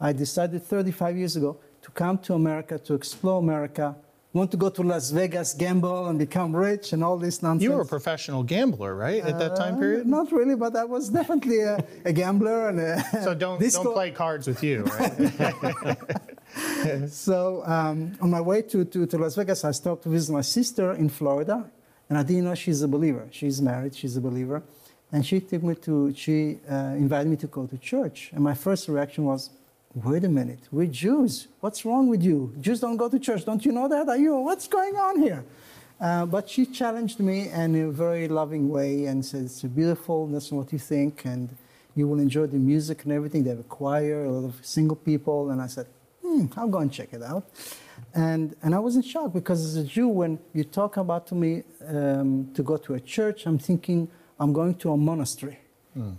I 0.00 0.12
decided 0.12 0.62
35 0.62 1.16
years 1.16 1.36
ago 1.36 1.58
to 1.82 1.90
come 1.90 2.18
to 2.18 2.34
America, 2.34 2.78
to 2.78 2.94
explore 2.94 3.40
America, 3.40 3.96
want 4.32 4.50
to 4.52 4.56
go 4.56 4.70
to 4.70 4.82
Las 4.82 5.10
Vegas, 5.10 5.52
gamble, 5.54 6.06
and 6.06 6.16
become 6.18 6.54
rich, 6.54 6.92
and 6.92 7.02
all 7.02 7.18
this 7.18 7.42
nonsense. 7.42 7.64
You 7.64 7.72
were 7.72 7.82
a 7.82 7.86
professional 7.86 8.44
gambler, 8.44 8.94
right, 8.94 9.22
at 9.24 9.38
that 9.40 9.56
time 9.56 9.74
Uh, 9.74 9.78
period? 9.80 10.06
Not 10.06 10.30
really, 10.30 10.54
but 10.54 10.76
I 10.76 10.84
was 10.84 11.08
definitely 11.20 11.60
a, 11.60 11.84
a 12.04 12.12
gambler 12.12 12.68
and 12.68 12.78
a 12.78 13.02
So 13.24 13.34
don't, 13.34 13.60
don't 13.60 13.92
play 13.92 14.12
cards 14.12 14.46
with 14.46 14.62
you, 14.62 14.84
right? 14.84 15.96
So 17.08 17.62
um, 17.66 18.16
on 18.20 18.30
my 18.30 18.40
way 18.40 18.62
to, 18.62 18.84
to, 18.84 19.06
to 19.06 19.18
Las 19.18 19.36
Vegas, 19.36 19.64
I 19.64 19.70
stopped 19.72 20.02
to 20.04 20.08
visit 20.08 20.32
my 20.32 20.40
sister 20.40 20.92
in 20.92 21.08
Florida, 21.08 21.70
and 22.10 22.18
I 22.18 22.22
didn't 22.22 22.44
know 22.44 22.54
she's 22.54 22.82
a 22.82 22.88
believer. 22.88 23.26
She's 23.30 23.62
married, 23.62 23.94
she's 23.94 24.16
a 24.18 24.20
believer, 24.20 24.62
and 25.12 25.24
she 25.24 25.40
took 25.40 25.62
me 25.62 25.74
to. 25.76 26.12
She 26.14 26.58
uh, 26.70 26.74
invited 27.04 27.28
me 27.28 27.36
to 27.36 27.46
go 27.46 27.66
to 27.66 27.78
church, 27.78 28.30
and 28.34 28.44
my 28.44 28.52
first 28.52 28.86
reaction 28.88 29.24
was, 29.24 29.48
"Wait 29.94 30.24
a 30.24 30.28
minute, 30.28 30.68
we're 30.70 30.86
Jews. 30.86 31.48
What's 31.60 31.86
wrong 31.86 32.08
with 32.08 32.22
you? 32.22 32.52
Jews 32.60 32.80
don't 32.80 32.98
go 32.98 33.08
to 33.08 33.18
church. 33.18 33.46
Don't 33.46 33.64
you 33.64 33.72
know 33.72 33.88
that? 33.88 34.06
Are 34.10 34.18
you? 34.18 34.36
What's 34.36 34.68
going 34.68 34.96
on 34.96 35.22
here?" 35.22 35.42
Uh, 36.00 36.24
but 36.24 36.48
she 36.48 36.64
challenged 36.64 37.20
me 37.20 37.50
in 37.50 37.76
a 37.76 37.90
very 37.90 38.26
loving 38.26 38.70
way 38.70 39.04
and 39.04 39.22
said, 39.22 39.42
It's 39.42 39.60
beautiful, 39.62 40.26
that's 40.28 40.50
what 40.50 40.72
you 40.72 40.78
think, 40.78 41.26
and 41.26 41.54
you 41.94 42.08
will 42.08 42.20
enjoy 42.20 42.46
the 42.46 42.56
music 42.56 43.04
and 43.04 43.12
everything. 43.12 43.44
They 43.44 43.50
have 43.50 43.60
a 43.60 43.64
choir, 43.64 44.24
a 44.24 44.30
lot 44.30 44.46
of 44.46 44.64
single 44.64 44.96
people. 44.96 45.50
And 45.50 45.60
I 45.60 45.66
said, 45.66 45.86
hmm, 46.22 46.46
I'll 46.56 46.68
go 46.68 46.78
and 46.78 46.92
check 46.92 47.12
it 47.12 47.22
out. 47.22 47.44
And, 48.14 48.56
and 48.62 48.74
I 48.74 48.78
was 48.78 48.96
in 48.96 49.02
shock 49.02 49.32
because 49.32 49.64
as 49.64 49.76
a 49.76 49.84
Jew, 49.84 50.08
when 50.08 50.38
you 50.52 50.64
talk 50.64 50.96
about 50.96 51.26
to 51.28 51.34
me 51.34 51.62
um, 51.86 52.50
to 52.54 52.62
go 52.62 52.76
to 52.76 52.94
a 52.94 53.00
church, 53.00 53.46
I'm 53.46 53.58
thinking 53.58 54.08
I'm 54.38 54.52
going 54.52 54.74
to 54.76 54.92
a 54.92 54.96
monastery. 54.96 55.58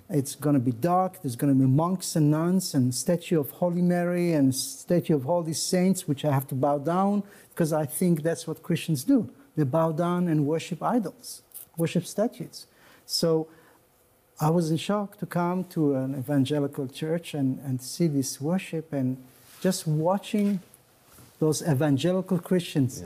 It's 0.09 0.35
going 0.35 0.53
to 0.55 0.59
be 0.59 0.73
dark. 0.73 1.21
There's 1.21 1.35
going 1.35 1.53
to 1.53 1.59
be 1.59 1.65
monks 1.65 2.15
and 2.15 2.29
nuns 2.29 2.73
and 2.73 2.93
statue 2.93 3.39
of 3.39 3.51
Holy 3.51 3.81
Mary 3.81 4.33
and 4.33 4.53
statue 4.53 5.15
of 5.15 5.29
all 5.29 5.43
these 5.43 5.61
saints, 5.61 6.07
which 6.07 6.25
I 6.25 6.31
have 6.31 6.47
to 6.49 6.55
bow 6.55 6.77
down 6.77 7.23
because 7.49 7.71
I 7.71 7.85
think 7.85 8.21
that's 8.21 8.47
what 8.47 8.61
Christians 8.63 9.03
do. 9.03 9.29
They 9.55 9.63
bow 9.63 9.93
down 9.93 10.27
and 10.27 10.45
worship 10.45 10.83
idols, 10.83 11.41
worship 11.77 12.05
statues. 12.05 12.67
So 13.05 13.47
I 14.39 14.49
was 14.49 14.71
in 14.71 14.77
shock 14.77 15.17
to 15.19 15.25
come 15.25 15.63
to 15.65 15.95
an 15.95 16.17
evangelical 16.17 16.87
church 16.87 17.33
and, 17.33 17.59
and 17.59 17.81
see 17.81 18.07
this 18.07 18.41
worship 18.41 18.91
and 18.91 19.17
just 19.61 19.87
watching 19.87 20.59
those 21.41 21.63
evangelical 21.63 22.37
Christians 22.37 23.03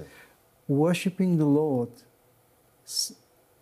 worshiping 0.67 1.37
the 1.37 1.45
Lord. 1.45 1.89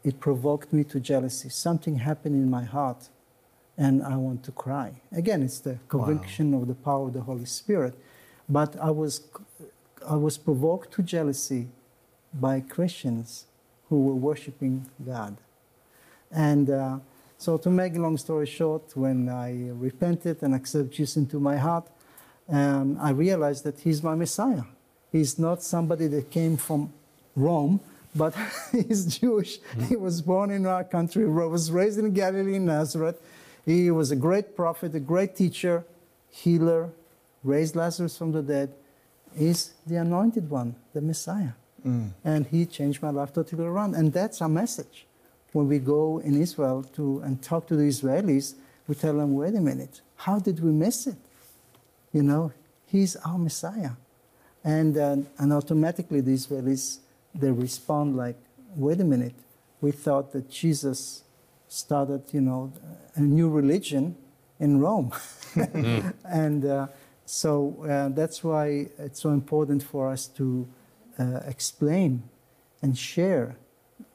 It 0.03 0.19
provoked 0.19 0.73
me 0.73 0.83
to 0.85 0.99
jealousy. 0.99 1.49
Something 1.49 1.97
happened 1.97 2.35
in 2.35 2.49
my 2.49 2.63
heart 2.63 3.09
and 3.77 4.01
I 4.01 4.15
want 4.15 4.43
to 4.45 4.51
cry. 4.51 5.01
Again, 5.11 5.43
it's 5.43 5.59
the 5.59 5.77
conviction 5.87 6.55
of 6.55 6.67
the 6.67 6.73
power 6.73 7.07
of 7.07 7.13
the 7.13 7.21
Holy 7.21 7.45
Spirit. 7.45 7.93
But 8.49 8.75
I 8.81 8.89
was, 8.89 9.21
I 10.09 10.15
was 10.15 10.39
provoked 10.39 10.91
to 10.95 11.03
jealousy 11.03 11.67
by 12.33 12.59
Christians 12.59 13.45
who 13.89 14.01
were 14.01 14.15
worshiping 14.15 14.89
God. 15.05 15.37
And 16.31 16.71
uh, 16.71 16.97
so, 17.37 17.57
to 17.57 17.69
make 17.69 17.95
a 17.95 17.99
long 17.99 18.17
story 18.17 18.47
short, 18.47 18.97
when 18.97 19.29
I 19.29 19.69
repented 19.69 20.41
and 20.41 20.55
accepted 20.55 20.91
Jesus 20.91 21.17
into 21.17 21.39
my 21.39 21.57
heart, 21.57 21.87
um, 22.49 22.97
I 23.01 23.11
realized 23.11 23.63
that 23.63 23.79
He's 23.79 24.03
my 24.03 24.15
Messiah. 24.15 24.63
He's 25.11 25.37
not 25.37 25.61
somebody 25.61 26.07
that 26.07 26.31
came 26.31 26.57
from 26.57 26.91
Rome, 27.35 27.79
but 28.15 28.35
he's 28.71 29.17
Jewish. 29.17 29.59
He 29.87 29.95
was 29.95 30.21
born 30.21 30.51
in 30.51 30.65
our 30.65 30.83
country, 30.83 31.23
he 31.23 31.29
was 31.29 31.71
raised 31.71 31.99
in 31.99 32.11
Galilee, 32.13 32.59
Nazareth. 32.59 33.21
He 33.65 33.91
was 33.91 34.11
a 34.11 34.15
great 34.15 34.55
prophet, 34.55 34.93
a 34.93 34.99
great 34.99 35.35
teacher, 35.35 35.85
healer, 36.29 36.89
raised 37.43 37.75
Lazarus 37.75 38.17
from 38.17 38.31
the 38.31 38.41
dead. 38.41 38.73
He's 39.37 39.73
the 39.87 39.95
anointed 39.95 40.49
one, 40.49 40.75
the 40.93 41.01
Messiah. 41.01 41.53
And 42.23 42.45
he 42.47 42.65
changed 42.65 43.01
my 43.01 43.09
life 43.09 43.33
totally 43.33 43.65
around. 43.65 43.95
And 43.95 44.11
that's 44.11 44.41
our 44.41 44.49
message. 44.49 45.05
When 45.53 45.67
we 45.67 45.79
go 45.79 46.19
in 46.19 46.41
Israel 46.41 46.83
to, 46.95 47.21
and 47.23 47.41
talk 47.41 47.67
to 47.67 47.75
the 47.75 47.83
Israelis, 47.83 48.55
we 48.87 48.95
tell 48.95 49.17
them, 49.17 49.35
wait 49.35 49.55
a 49.55 49.61
minute, 49.61 50.01
how 50.17 50.39
did 50.39 50.61
we 50.61 50.71
miss 50.71 51.07
it? 51.07 51.17
You 52.13 52.23
know, 52.23 52.53
he's 52.85 53.15
our 53.17 53.37
Messiah. 53.37 53.91
And, 54.63 54.97
uh, 54.97 55.17
and 55.37 55.51
automatically 55.51 56.21
the 56.21 56.31
Israelis, 56.31 56.99
they 57.35 57.51
respond 57.51 58.15
like, 58.15 58.37
wait 58.75 59.01
a 59.01 59.03
minute, 59.03 59.35
we 59.81 59.91
thought 59.91 60.31
that 60.31 60.49
Jesus 60.49 61.23
started, 61.67 62.21
you 62.31 62.39
know, 62.39 62.71
a 63.15 63.19
new 63.19 63.49
religion 63.49 64.15
in 64.59 64.79
Rome. 64.79 65.11
and 66.23 66.65
uh, 66.65 66.87
so 67.25 67.83
uh, 67.83 68.09
that's 68.09 68.43
why 68.43 68.87
it's 68.97 69.21
so 69.21 69.31
important 69.31 69.83
for 69.83 70.09
us 70.09 70.27
to 70.27 70.67
uh, 71.19 71.39
explain 71.45 72.23
and 72.81 72.97
share 72.97 73.57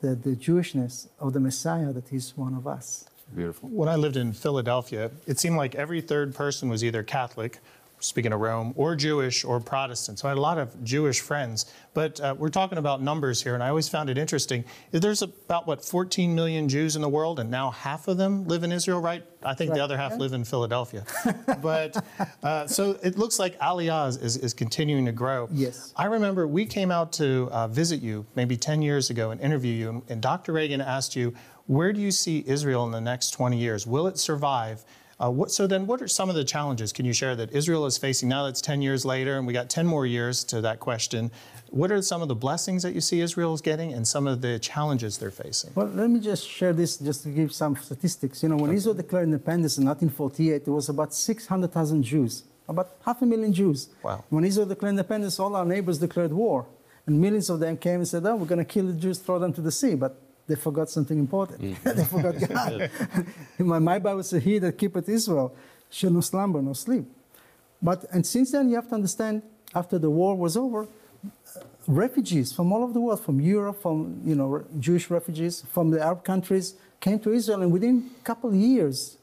the, 0.00 0.14
the 0.14 0.36
Jewishness 0.36 1.08
of 1.18 1.32
the 1.32 1.40
Messiah 1.40 1.92
that 1.92 2.08
he's 2.08 2.36
one 2.36 2.54
of 2.54 2.66
us. 2.66 3.08
Beautiful. 3.34 3.68
When 3.68 3.88
I 3.88 3.96
lived 3.96 4.16
in 4.16 4.32
Philadelphia, 4.32 5.10
it 5.26 5.38
seemed 5.38 5.56
like 5.56 5.74
every 5.74 6.00
third 6.00 6.34
person 6.34 6.68
was 6.68 6.82
either 6.82 7.02
Catholic, 7.02 7.58
speaking 8.00 8.32
of 8.32 8.40
Rome, 8.40 8.72
or 8.76 8.94
Jewish 8.94 9.44
or 9.44 9.60
Protestant. 9.60 10.18
So 10.18 10.28
I 10.28 10.30
had 10.30 10.38
a 10.38 10.40
lot 10.40 10.58
of 10.58 10.82
Jewish 10.84 11.20
friends. 11.20 11.72
But 11.94 12.20
uh, 12.20 12.34
we're 12.38 12.48
talking 12.48 12.78
about 12.78 13.02
numbers 13.02 13.42
here, 13.42 13.54
and 13.54 13.62
I 13.62 13.68
always 13.68 13.88
found 13.88 14.08
it 14.08 14.18
interesting. 14.18 14.64
There's 14.90 15.22
about, 15.22 15.66
what, 15.66 15.84
14 15.84 16.34
million 16.34 16.68
Jews 16.68 16.96
in 16.96 17.02
the 17.02 17.08
world, 17.08 17.40
and 17.40 17.50
now 17.50 17.70
half 17.70 18.06
of 18.08 18.16
them 18.16 18.46
live 18.46 18.62
in 18.62 18.70
Israel, 18.72 19.00
right? 19.00 19.24
I 19.42 19.54
think 19.54 19.72
the 19.74 19.82
other 19.82 19.96
half 19.96 20.12
Yeah. 20.12 20.18
live 20.18 20.32
in 20.32 20.44
Philadelphia. 20.44 21.04
but 21.62 22.04
uh, 22.42 22.66
so 22.66 22.98
it 23.02 23.18
looks 23.18 23.38
like 23.38 23.58
Aliyah 23.58 24.22
is, 24.22 24.36
is 24.36 24.54
continuing 24.54 25.06
to 25.06 25.12
grow. 25.12 25.48
Yes. 25.52 25.92
I 25.96 26.06
remember 26.06 26.46
we 26.46 26.66
came 26.66 26.90
out 26.90 27.12
to 27.14 27.48
uh, 27.50 27.68
visit 27.68 28.00
you 28.00 28.26
maybe 28.34 28.56
10 28.56 28.82
years 28.82 29.10
ago 29.10 29.30
and 29.30 29.40
interview 29.40 29.72
you, 29.72 29.88
and, 29.90 30.02
and 30.08 30.22
Dr. 30.22 30.52
Reagan 30.52 30.80
asked 30.80 31.16
you, 31.16 31.34
where 31.66 31.92
do 31.92 32.00
you 32.00 32.10
see 32.10 32.44
Israel 32.46 32.84
in 32.86 32.92
the 32.92 33.00
next 33.00 33.32
20 33.32 33.58
years? 33.58 33.86
Will 33.86 34.06
it 34.06 34.18
survive? 34.18 34.84
Uh, 35.20 35.28
what, 35.28 35.50
so 35.50 35.66
then, 35.66 35.84
what 35.86 36.00
are 36.00 36.06
some 36.06 36.28
of 36.28 36.36
the 36.36 36.44
challenges? 36.44 36.92
Can 36.92 37.04
you 37.04 37.12
share 37.12 37.34
that 37.34 37.52
Israel 37.52 37.86
is 37.86 37.98
facing 37.98 38.28
now? 38.28 38.44
That's 38.44 38.60
10 38.60 38.82
years 38.82 39.04
later, 39.04 39.36
and 39.36 39.48
we 39.48 39.52
got 39.52 39.68
10 39.68 39.84
more 39.84 40.06
years 40.06 40.44
to 40.44 40.60
that 40.60 40.78
question. 40.78 41.32
What 41.70 41.90
are 41.90 42.00
some 42.02 42.22
of 42.22 42.28
the 42.28 42.36
blessings 42.36 42.84
that 42.84 42.94
you 42.94 43.00
see 43.00 43.20
Israel 43.20 43.52
is 43.52 43.60
getting, 43.60 43.92
and 43.92 44.06
some 44.06 44.28
of 44.28 44.42
the 44.42 44.60
challenges 44.60 45.18
they're 45.18 45.32
facing? 45.32 45.72
Well, 45.74 45.88
let 45.88 46.08
me 46.08 46.20
just 46.20 46.48
share 46.48 46.72
this 46.72 46.98
just 46.98 47.24
to 47.24 47.30
give 47.30 47.52
some 47.52 47.74
statistics. 47.74 48.44
You 48.44 48.50
know, 48.50 48.56
when 48.56 48.72
Israel 48.72 48.94
declared 48.94 49.24
independence 49.24 49.76
in 49.76 49.84
1948, 49.86 50.64
there 50.64 50.72
was 50.72 50.88
about 50.88 51.12
600,000 51.12 52.02
Jews, 52.04 52.44
about 52.68 52.90
half 53.04 53.20
a 53.20 53.26
million 53.26 53.52
Jews. 53.52 53.88
Wow. 54.04 54.24
When 54.28 54.44
Israel 54.44 54.66
declared 54.66 54.92
independence, 54.92 55.40
all 55.40 55.56
our 55.56 55.64
neighbors 55.64 55.98
declared 55.98 56.32
war. 56.32 56.66
And 57.06 57.20
millions 57.20 57.50
of 57.50 57.58
them 57.58 57.76
came 57.76 57.96
and 57.96 58.06
said, 58.06 58.24
oh, 58.24 58.36
we're 58.36 58.46
going 58.46 58.58
to 58.58 58.64
kill 58.64 58.86
the 58.86 58.92
Jews, 58.92 59.18
throw 59.18 59.40
them 59.40 59.52
to 59.54 59.62
the 59.62 59.72
sea. 59.72 59.96
But 59.96 60.20
they 60.48 60.56
forgot 60.56 60.90
something 60.90 61.18
important. 61.18 61.60
Mm. 61.60 61.82
they 61.96 62.04
forgot 62.04 62.48
God. 62.48 62.90
my, 63.58 63.78
my 63.78 63.98
Bible 63.98 64.22
says, 64.22 64.42
he 64.42 64.58
that 64.58 64.76
keepeth 64.78 65.08
Israel 65.08 65.54
shall 65.90 66.10
no 66.10 66.20
slumber, 66.20 66.60
no 66.60 66.72
sleep. 66.72 67.04
But, 67.80 68.06
and 68.10 68.26
since 68.26 68.50
then, 68.50 68.68
you 68.68 68.76
have 68.76 68.88
to 68.88 68.94
understand, 68.94 69.42
after 69.74 69.98
the 69.98 70.10
war 70.10 70.34
was 70.34 70.56
over, 70.56 70.88
refugees 71.86 72.52
from 72.52 72.72
all 72.72 72.82
over 72.82 72.92
the 72.92 73.00
world, 73.00 73.20
from 73.20 73.40
Europe, 73.40 73.80
from 73.80 74.20
you 74.24 74.34
know 74.34 74.64
Jewish 74.78 75.10
refugees 75.10 75.64
from 75.72 75.90
the 75.90 76.00
Arab 76.00 76.24
countries, 76.24 76.74
came 77.00 77.18
to 77.20 77.32
Israel, 77.32 77.62
and 77.62 77.72
within 77.72 78.10
a 78.20 78.24
couple 78.24 78.50
of 78.50 78.56
years, 78.56 79.16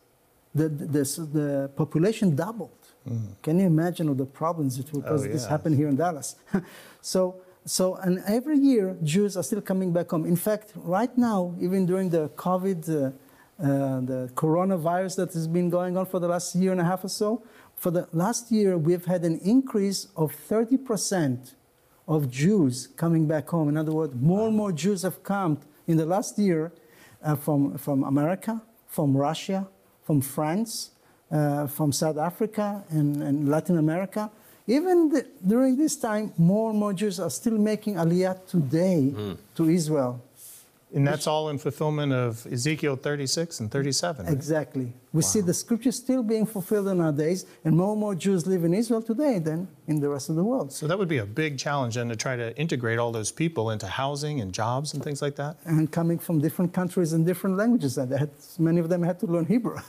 the 0.54 0.70
the, 0.70 1.04
the, 1.34 1.70
population 1.76 2.36
doubled. 2.36 2.72
Mm. 3.08 3.28
Can 3.44 3.60
you 3.60 3.68
imagine 3.68 4.10
all 4.10 4.16
the 4.16 4.26
problems 4.26 4.80
it 4.80 4.92
will 4.92 5.04
Oh, 5.06 5.10
cause? 5.10 5.24
This 5.24 5.46
happened 5.46 5.76
here 5.76 5.88
in 5.88 5.96
Dallas. 5.96 6.36
so. 7.02 7.36
So, 7.68 7.96
and 7.96 8.22
every 8.28 8.60
year, 8.60 8.96
Jews 9.02 9.36
are 9.36 9.42
still 9.42 9.62
coming 9.62 9.92
back 9.92 10.12
home. 10.12 10.24
In 10.26 10.36
fact, 10.36 10.74
right 10.76 11.16
now, 11.18 11.56
even 11.60 11.88
during 11.88 12.12
the 12.12 12.30
COVID, 12.30 12.88
uh, 12.88 13.08
uh, 13.58 14.02
the 14.02 14.30
coronavirus 14.36 15.16
that 15.16 15.34
has 15.34 15.48
been 15.48 15.72
going 15.72 15.98
on 15.98 16.06
for 16.06 16.20
the 16.20 16.28
last 16.28 16.54
year 16.54 16.72
and 16.72 16.80
a 16.80 16.84
half 16.84 17.04
or 17.04 17.10
so, 17.10 17.42
for 17.76 17.90
the 17.90 18.08
last 18.14 18.52
year, 18.52 18.78
we've 18.78 19.06
had 19.06 19.26
an 19.26 19.40
increase 19.40 20.10
of 20.16 20.32
30% 20.48 21.56
of 22.08 22.30
Jews 22.30 22.88
coming 22.98 23.28
back 23.28 23.50
home. 23.50 23.68
In 23.70 23.78
other 23.78 23.92
words, 23.92 24.14
more 24.14 24.48
and 24.48 24.56
more 24.56 24.72
Jews 24.72 25.02
have 25.02 25.24
come 25.24 25.60
in 25.88 25.98
the 25.98 26.06
last 26.06 26.38
year 26.38 26.72
uh, 27.24 27.36
from, 27.36 27.80
from 27.80 28.04
America, 28.04 28.62
from 28.88 29.18
Russia, 29.18 29.68
from 30.04 30.22
France, 30.22 30.92
uh, 31.32 31.66
from 31.66 31.92
South 31.92 32.18
Africa, 32.18 32.84
and, 32.90 33.24
and 33.24 33.50
Latin 33.50 33.80
America. 33.80 34.30
Even 34.68 35.10
the, 35.10 35.26
during 35.46 35.76
this 35.78 35.96
time, 35.96 36.34
more 36.38 36.72
and 36.72 36.80
more 36.80 36.94
Jews 36.94 37.20
are 37.20 37.30
still 37.30 37.58
making 37.58 37.96
aliyah 37.96 38.48
today 38.48 39.10
hmm. 39.10 39.34
to 39.56 39.70
Israel. 39.70 40.25
And 40.94 41.06
that's 41.06 41.28
all 41.28 41.50
in 41.50 41.58
fulfillment 41.58 42.14
of 42.14 42.46
Ezekiel 42.52 42.96
36 42.96 43.60
and 43.60 43.72
37. 43.72 44.26
right? 44.26 44.34
Exactly. 44.34 44.94
We 45.12 45.24
see 45.24 45.42
the 45.42 45.54
scriptures 45.54 45.96
still 45.96 46.24
being 46.24 46.46
fulfilled 46.46 46.88
in 46.90 47.02
our 47.02 47.12
days, 47.12 47.46
and 47.64 47.76
more 47.76 47.92
and 47.92 48.00
more 48.00 48.16
Jews 48.16 48.46
live 48.46 48.64
in 48.64 48.74
Israel 48.74 49.02
today 49.02 49.40
than 49.40 49.68
in 49.88 50.00
the 50.00 50.10
rest 50.10 50.30
of 50.30 50.36
the 50.36 50.44
world. 50.44 50.72
So 50.72 50.88
that 50.88 50.98
would 50.98 51.08
be 51.08 51.18
a 51.18 51.26
big 51.26 51.58
challenge 51.58 51.96
then 51.96 52.10
to 52.10 52.16
try 52.16 52.36
to 52.36 52.56
integrate 52.58 53.00
all 53.00 53.12
those 53.12 53.32
people 53.32 53.72
into 53.72 53.88
housing 53.88 54.42
and 54.42 54.54
jobs 54.54 54.94
and 54.94 55.04
things 55.04 55.22
like 55.22 55.36
that. 55.38 55.58
and 55.66 55.92
coming 55.92 56.20
from 56.20 56.40
different 56.40 56.74
countries 56.74 57.14
and 57.14 57.26
different 57.26 57.58
languages. 57.58 57.98
And 57.98 58.12
had, 58.12 58.32
many 58.60 58.80
of 58.80 58.90
them 58.90 59.04
had 59.04 59.20
to 59.22 59.26
learn 59.26 59.46
Hebrew. 59.46 59.78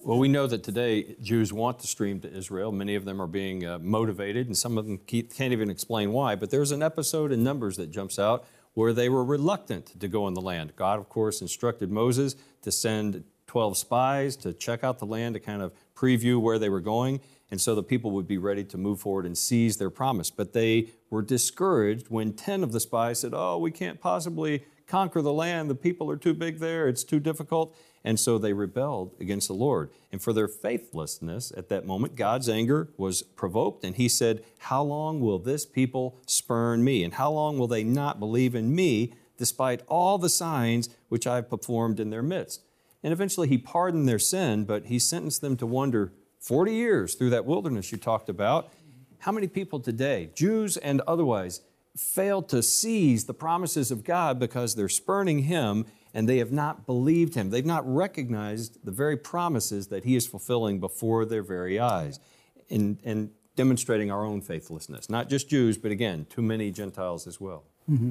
Well, 0.00 0.18
we 0.18 0.28
know 0.28 0.46
that 0.46 0.62
today 0.62 1.16
Jews 1.20 1.52
want 1.52 1.80
to 1.80 1.86
stream 1.86 2.20
to 2.20 2.32
Israel. 2.32 2.72
Many 2.72 2.94
of 2.94 3.04
them 3.04 3.20
are 3.20 3.26
being 3.26 3.66
uh, 3.66 3.78
motivated, 3.80 4.46
and 4.46 4.56
some 4.56 4.78
of 4.78 4.86
them 4.86 5.00
keep, 5.06 5.34
can't 5.34 5.52
even 5.52 5.68
explain 5.68 6.12
why. 6.12 6.34
But 6.34 6.48
there's 6.50 6.70
an 6.70 6.82
episode 6.82 7.30
in 7.30 7.44
Numbers 7.44 7.76
that 7.76 7.90
jumps 7.90 8.18
out 8.18 8.46
where 8.78 8.92
they 8.92 9.08
were 9.08 9.24
reluctant 9.24 9.98
to 9.98 10.06
go 10.06 10.28
in 10.28 10.34
the 10.34 10.40
land. 10.40 10.72
God, 10.76 11.00
of 11.00 11.08
course, 11.08 11.42
instructed 11.42 11.90
Moses 11.90 12.36
to 12.62 12.70
send 12.70 13.24
12 13.48 13.76
spies 13.76 14.36
to 14.36 14.52
check 14.52 14.84
out 14.84 15.00
the 15.00 15.04
land 15.04 15.34
to 15.34 15.40
kind 15.40 15.62
of 15.62 15.72
preview 15.96 16.40
where 16.40 16.60
they 16.60 16.68
were 16.68 16.78
going. 16.78 17.20
And 17.50 17.60
so 17.60 17.74
the 17.74 17.82
people 17.82 18.12
would 18.12 18.28
be 18.28 18.38
ready 18.38 18.62
to 18.62 18.78
move 18.78 19.00
forward 19.00 19.26
and 19.26 19.36
seize 19.36 19.78
their 19.78 19.90
promise. 19.90 20.30
But 20.30 20.52
they 20.52 20.90
were 21.10 21.22
discouraged 21.22 22.06
when 22.08 22.34
10 22.34 22.62
of 22.62 22.70
the 22.70 22.78
spies 22.78 23.18
said, 23.18 23.32
Oh, 23.34 23.58
we 23.58 23.72
can't 23.72 24.00
possibly 24.00 24.62
conquer 24.86 25.22
the 25.22 25.32
land. 25.32 25.68
The 25.68 25.74
people 25.74 26.08
are 26.08 26.16
too 26.16 26.32
big 26.32 26.60
there. 26.60 26.86
It's 26.86 27.02
too 27.02 27.18
difficult. 27.18 27.76
And 28.04 28.18
so 28.18 28.38
they 28.38 28.52
rebelled 28.52 29.14
against 29.20 29.48
the 29.48 29.54
Lord. 29.54 29.90
And 30.12 30.22
for 30.22 30.32
their 30.32 30.48
faithlessness 30.48 31.52
at 31.56 31.68
that 31.68 31.86
moment, 31.86 32.16
God's 32.16 32.48
anger 32.48 32.88
was 32.96 33.22
provoked. 33.22 33.84
And 33.84 33.96
He 33.96 34.08
said, 34.08 34.44
How 34.58 34.82
long 34.82 35.20
will 35.20 35.38
this 35.38 35.66
people 35.66 36.18
spurn 36.26 36.84
me? 36.84 37.04
And 37.04 37.14
how 37.14 37.30
long 37.30 37.58
will 37.58 37.66
they 37.66 37.84
not 37.84 38.20
believe 38.20 38.54
in 38.54 38.74
me 38.74 39.12
despite 39.36 39.82
all 39.86 40.18
the 40.18 40.28
signs 40.28 40.88
which 41.08 41.26
I've 41.26 41.50
performed 41.50 42.00
in 42.00 42.10
their 42.10 42.22
midst? 42.22 42.62
And 43.02 43.12
eventually 43.12 43.48
He 43.48 43.58
pardoned 43.58 44.08
their 44.08 44.18
sin, 44.18 44.64
but 44.64 44.86
He 44.86 44.98
sentenced 44.98 45.40
them 45.40 45.56
to 45.58 45.66
wander 45.66 46.12
40 46.40 46.72
years 46.72 47.14
through 47.14 47.30
that 47.30 47.44
wilderness 47.44 47.92
you 47.92 47.98
talked 47.98 48.28
about. 48.28 48.72
How 49.20 49.32
many 49.32 49.48
people 49.48 49.80
today, 49.80 50.30
Jews 50.34 50.76
and 50.76 51.00
otherwise, 51.06 51.60
fail 51.96 52.42
to 52.42 52.62
seize 52.62 53.24
the 53.24 53.34
promises 53.34 53.90
of 53.90 54.04
God 54.04 54.38
because 54.38 54.74
they're 54.74 54.88
spurning 54.88 55.40
Him 55.40 55.86
and 56.14 56.28
they 56.28 56.38
have 56.38 56.52
not 56.52 56.86
believed 56.86 57.34
Him? 57.34 57.50
They've 57.50 57.64
not 57.64 57.84
recognized 57.92 58.84
the 58.84 58.92
very 58.92 59.16
promises 59.16 59.88
that 59.88 60.04
He 60.04 60.16
is 60.16 60.26
fulfilling 60.26 60.80
before 60.80 61.24
their 61.24 61.42
very 61.42 61.78
eyes 61.78 62.20
and, 62.70 62.98
and 63.04 63.30
demonstrating 63.56 64.10
our 64.10 64.24
own 64.24 64.40
faithlessness. 64.40 65.10
Not 65.10 65.28
just 65.28 65.48
Jews, 65.48 65.76
but 65.78 65.90
again, 65.90 66.26
too 66.30 66.42
many 66.42 66.70
Gentiles 66.70 67.26
as 67.26 67.40
well. 67.40 67.64
Mm-hmm. 67.90 68.10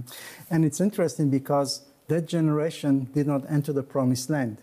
and 0.50 0.66
it's 0.66 0.82
interesting 0.82 1.30
because 1.30 1.86
that 2.08 2.28
generation 2.28 3.10
did 3.14 3.28
not 3.28 3.44
enter 3.48 3.72
the 3.72 3.84
promised 3.84 4.28
land. 4.28 4.58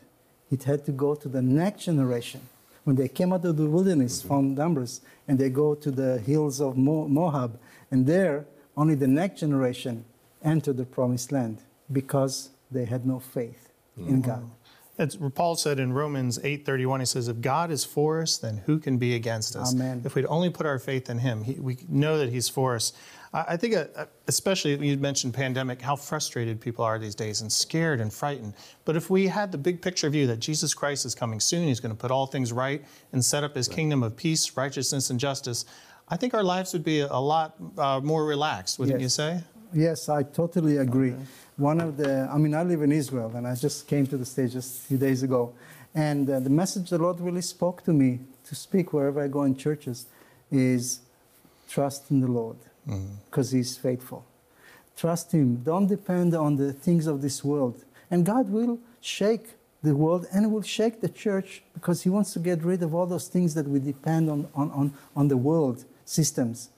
It 0.51 0.64
had 0.64 0.85
to 0.87 0.92
go 0.92 1.14
to 1.14 1.29
the 1.29 1.40
next 1.40 1.85
generation. 1.85 2.40
When 2.83 2.97
they 2.97 3.09
came 3.09 3.33
out 3.33 3.44
of 3.44 3.57
the 3.57 3.66
wilderness 3.66 4.18
mm-hmm. 4.18 4.29
from 4.29 4.55
Numbers 4.55 5.03
and 5.29 5.38
they 5.38 5.51
go 5.51 5.75
to 5.77 5.90
the 5.90 6.18
hills 6.18 6.61
of 6.61 6.77
Mo- 6.77 7.07
Moab, 7.07 7.59
and 7.90 8.07
there 8.07 8.47
only 8.77 8.94
the 8.94 9.07
next 9.07 9.40
generation 9.40 10.05
entered 10.42 10.77
the 10.77 10.85
promised 10.85 11.33
land 11.33 11.59
because 11.90 12.51
they 12.70 12.85
had 12.85 13.07
no 13.07 13.18
faith 13.18 13.70
in 13.96 14.20
God. 14.20 14.50
It's, 14.96 15.16
Paul 15.35 15.57
said 15.57 15.81
in 15.81 15.92
Romans 15.92 16.38
8:31, 16.38 17.00
he 17.00 17.07
says, 17.07 17.27
"If 17.27 17.40
God 17.40 17.72
is 17.72 17.85
for 17.85 18.22
us, 18.22 18.37
then 18.37 18.62
who 18.66 18.79
can 18.79 18.96
be 18.96 19.14
against 19.16 19.57
us? 19.57 19.74
Amen. 19.74 20.03
If 20.05 20.14
we'd 20.14 20.27
only 20.27 20.50
put 20.50 20.66
our 20.66 20.79
faith 20.79 21.11
in 21.11 21.18
Him, 21.18 21.42
he, 21.42 21.55
we 21.55 21.79
know 21.88 22.16
that 22.18 22.29
He's 22.29 22.48
for 22.48 22.77
us." 22.77 22.92
I, 23.33 23.44
I 23.48 23.57
think, 23.57 23.74
uh, 23.74 23.87
uh, 23.96 24.07
especially 24.29 24.77
you 24.87 24.96
mentioned 24.96 25.35
pandemic, 25.35 25.83
how 25.83 25.96
frustrated 25.96 26.61
people 26.61 26.85
are 26.85 27.00
these 27.00 27.16
days 27.16 27.40
and 27.40 27.50
scared 27.53 28.00
and 28.00 28.12
frightened. 28.12 28.55
But 28.85 28.94
if 28.94 29.11
we 29.11 29.27
had 29.27 29.50
the 29.50 29.59
big 29.59 29.83
picture 29.83 30.09
view 30.09 30.29
that 30.29 30.38
Jesus 30.38 30.74
Christ 30.74 31.05
is 31.05 31.14
coming 31.14 31.40
soon, 31.40 31.66
He's 31.66 31.81
going 31.81 31.94
to 31.94 32.00
put 32.00 32.12
all 32.12 32.27
things 32.27 32.53
right 32.53 32.85
and 33.12 33.24
set 33.24 33.42
up 33.42 33.57
His 33.57 33.66
kingdom 33.66 34.05
of 34.05 34.16
peace, 34.16 34.57
righteousness, 34.57 35.11
and 35.11 35.18
justice, 35.18 35.64
I 36.09 36.16
think 36.16 36.35
our 36.35 36.44
lives 36.44 36.72
would 36.72 36.85
be 36.85 37.00
a, 37.00 37.09
a 37.11 37.20
lot 37.20 37.57
uh, 37.79 38.00
more 38.00 38.24
relaxed, 38.24 38.79
wouldn't 38.79 39.00
you 39.00 39.09
say? 39.09 39.42
Yes, 39.72 40.09
I 40.09 40.22
totally 40.22 40.77
agree. 40.77 41.14
One 41.57 41.81
of 41.81 41.97
the, 41.97 42.29
I 42.33 42.37
mean, 42.37 42.55
I 42.55 42.64
live 42.64 42.83
in 42.83 42.90
Israel, 42.90 43.33
and 43.37 43.47
I 43.47 43.55
just 43.55 43.87
came 43.87 44.07
to 44.09 44.17
the 44.17 44.27
States 44.27 44.55
just 44.55 44.79
a 44.79 44.83
few 44.88 44.99
days 44.99 45.23
ago. 45.23 45.55
And 45.95 46.29
uh, 46.29 46.40
the 46.40 46.51
message 46.51 46.90
the 46.90 46.99
Lord 46.99 47.21
really 47.21 47.43
spoke 47.43 47.85
to 47.85 47.93
me 47.93 48.21
to 48.47 48.55
speak 48.57 48.93
wherever 48.93 49.23
I 49.23 49.29
go 49.29 49.45
in 49.45 49.57
churches 49.57 50.07
is 50.51 51.01
trust 51.69 52.11
in 52.11 52.21
the 52.21 52.27
Lord 52.27 52.57
because 53.31 53.53
He's 53.53 53.77
faithful. 53.77 54.25
Trust 54.97 55.33
Him. 55.33 55.57
Don't 55.57 55.87
depend 55.87 56.35
on 56.35 56.57
the 56.57 56.73
things 56.73 57.07
of 57.07 57.23
this 57.23 57.45
world. 57.45 57.85
And 58.11 58.27
God 58.27 58.51
will 58.51 58.81
shake 59.01 59.47
the 59.83 59.95
world 59.95 60.27
and 60.33 60.53
will 60.53 60.62
shake 60.62 61.01
the 61.01 61.09
church 61.09 61.62
because 61.75 62.03
He 62.03 62.09
wants 62.09 62.33
to 62.33 62.40
get 62.40 62.64
rid 62.64 62.83
of 62.83 62.95
all 62.95 63.07
those 63.07 63.29
things 63.29 63.55
that 63.55 63.69
we 63.69 63.79
depend 63.79 64.29
on, 64.29 64.49
on, 64.55 64.71
on, 64.73 64.95
on 65.14 65.29
the 65.29 65.37
world 65.37 65.85
systems. 66.05 66.71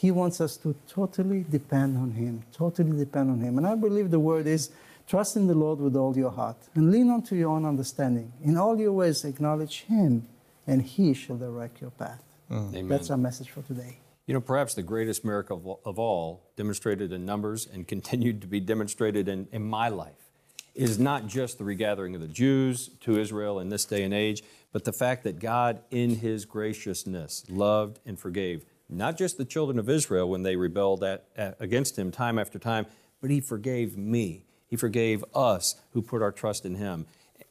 He 0.00 0.10
wants 0.10 0.40
us 0.40 0.56
to 0.58 0.74
totally 0.88 1.44
depend 1.50 1.98
on 1.98 2.12
Him, 2.12 2.42
totally 2.52 2.96
depend 2.96 3.30
on 3.32 3.40
Him. 3.40 3.58
And 3.58 3.66
I 3.66 3.74
believe 3.74 4.10
the 4.10 4.18
word 4.18 4.46
is 4.46 4.70
trust 5.06 5.36
in 5.36 5.46
the 5.46 5.54
Lord 5.54 5.78
with 5.78 5.94
all 5.94 6.16
your 6.16 6.30
heart 6.30 6.56
and 6.74 6.90
lean 6.90 7.10
on 7.10 7.20
to 7.24 7.36
your 7.36 7.50
own 7.50 7.66
understanding. 7.66 8.32
In 8.42 8.56
all 8.56 8.80
your 8.80 8.92
ways, 8.92 9.26
acknowledge 9.26 9.82
Him, 9.82 10.26
and 10.66 10.80
He 10.80 11.12
shall 11.12 11.36
direct 11.36 11.82
your 11.82 11.90
path. 11.90 12.22
Mm. 12.50 12.70
Amen. 12.70 12.88
That's 12.88 13.10
our 13.10 13.18
message 13.18 13.50
for 13.50 13.60
today. 13.60 13.98
You 14.26 14.32
know, 14.32 14.40
perhaps 14.40 14.72
the 14.72 14.82
greatest 14.82 15.22
miracle 15.22 15.80
of 15.84 15.98
all, 15.98 16.48
demonstrated 16.56 17.12
in 17.12 17.26
numbers 17.26 17.66
and 17.70 17.86
continued 17.94 18.40
to 18.40 18.46
be 18.46 18.58
demonstrated 18.58 19.28
in, 19.28 19.48
in 19.52 19.62
my 19.62 19.90
life, 19.90 20.30
is 20.74 20.98
not 20.98 21.26
just 21.26 21.58
the 21.58 21.64
regathering 21.64 22.14
of 22.14 22.22
the 22.22 22.28
Jews 22.42 22.88
to 23.00 23.18
Israel 23.18 23.60
in 23.60 23.68
this 23.68 23.84
day 23.84 24.02
and 24.02 24.14
age, 24.14 24.42
but 24.72 24.84
the 24.84 24.94
fact 24.94 25.24
that 25.24 25.40
God, 25.40 25.82
in 25.90 26.14
His 26.16 26.46
graciousness, 26.46 27.44
loved 27.50 27.98
and 28.06 28.18
forgave 28.18 28.64
not 28.90 29.16
just 29.16 29.38
the 29.38 29.44
children 29.44 29.78
of 29.78 29.88
Israel 29.88 30.28
when 30.28 30.42
they 30.42 30.56
rebelled 30.56 31.04
at, 31.04 31.24
at, 31.36 31.56
against 31.60 31.98
Him 31.98 32.10
time 32.10 32.38
after 32.38 32.58
time, 32.58 32.86
but 33.20 33.30
He 33.30 33.40
forgave 33.40 33.96
me. 33.96 34.44
He 34.66 34.76
forgave 34.76 35.24
us 35.34 35.76
who 35.92 36.02
put 36.02 36.22
our 36.22 36.32
trust 36.32 36.64
in 36.64 36.76
Him. 36.76 37.06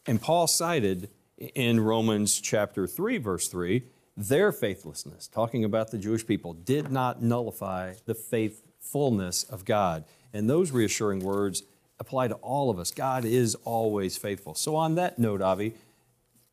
And 0.05 0.21
Paul 0.21 0.47
cited 0.47 1.09
in 1.37 1.79
Romans 1.79 2.39
chapter 2.39 2.87
3, 2.87 3.17
verse 3.17 3.47
3, 3.47 3.83
their 4.17 4.51
faithlessness, 4.51 5.27
talking 5.27 5.63
about 5.63 5.91
the 5.91 5.97
Jewish 5.97 6.25
people, 6.25 6.53
did 6.53 6.91
not 6.91 7.21
nullify 7.21 7.93
the 8.05 8.15
faithfulness 8.15 9.43
of 9.43 9.63
God. 9.63 10.03
And 10.33 10.49
those 10.49 10.71
reassuring 10.71 11.21
words 11.21 11.63
apply 11.99 12.27
to 12.29 12.35
all 12.35 12.69
of 12.69 12.79
us. 12.79 12.91
God 12.91 13.25
is 13.25 13.55
always 13.63 14.17
faithful. 14.17 14.55
So, 14.55 14.75
on 14.75 14.95
that 14.95 15.19
note, 15.19 15.41
Avi, 15.41 15.73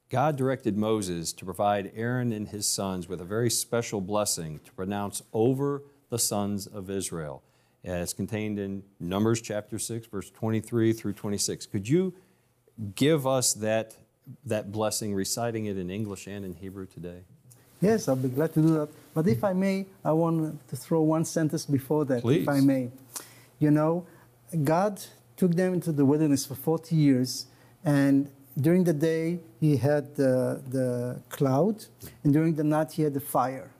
God 0.08 0.36
directed 0.36 0.76
Moses 0.76 1.32
to 1.32 1.44
provide 1.44 1.90
Aaron 1.94 2.32
and 2.32 2.48
his 2.48 2.68
sons 2.68 3.08
with 3.08 3.20
a 3.20 3.24
very 3.24 3.50
special 3.50 4.00
blessing 4.00 4.60
to 4.64 4.72
pronounce 4.72 5.22
over 5.32 5.82
the 6.10 6.18
sons 6.18 6.66
of 6.66 6.88
Israel. 6.88 7.42
It's 7.82 8.12
contained 8.12 8.58
in 8.58 8.84
Numbers 9.00 9.40
chapter 9.40 9.78
6, 9.78 10.06
verse 10.06 10.30
23 10.30 10.92
through 10.92 11.12
26. 11.14 11.66
Could 11.66 11.88
you 11.88 12.14
give 12.94 13.26
us 13.26 13.52
that, 13.54 13.96
that 14.44 14.70
blessing, 14.70 15.14
reciting 15.14 15.66
it 15.66 15.76
in 15.76 15.90
English 15.90 16.26
and 16.26 16.44
in 16.44 16.54
Hebrew 16.54 16.86
today? 16.86 17.22
Yes, 17.80 18.08
I'll 18.08 18.16
be 18.16 18.28
glad 18.28 18.54
to 18.54 18.62
do 18.62 18.74
that. 18.74 18.88
But 19.12 19.26
if 19.26 19.42
I 19.44 19.52
may, 19.52 19.86
I 20.04 20.12
want 20.12 20.68
to 20.68 20.76
throw 20.76 21.02
one 21.02 21.24
sentence 21.24 21.66
before 21.66 22.04
that, 22.06 22.22
Please. 22.22 22.42
if 22.42 22.48
I 22.48 22.60
may. 22.60 22.90
You 23.58 23.70
know, 23.70 24.06
God 24.62 25.00
took 25.36 25.52
them 25.52 25.74
into 25.74 25.92
the 25.92 26.04
wilderness 26.04 26.46
for 26.46 26.54
40 26.54 26.94
years, 26.94 27.46
and 27.84 28.30
during 28.60 28.84
the 28.84 28.92
day 28.92 29.38
he 29.60 29.76
had 29.76 30.16
the, 30.16 30.62
the 30.68 31.20
cloud, 31.28 31.84
and 32.24 32.32
during 32.32 32.54
the 32.54 32.64
night 32.64 32.92
he 32.92 33.02
had 33.02 33.14
the 33.14 33.20
fire. 33.20 33.70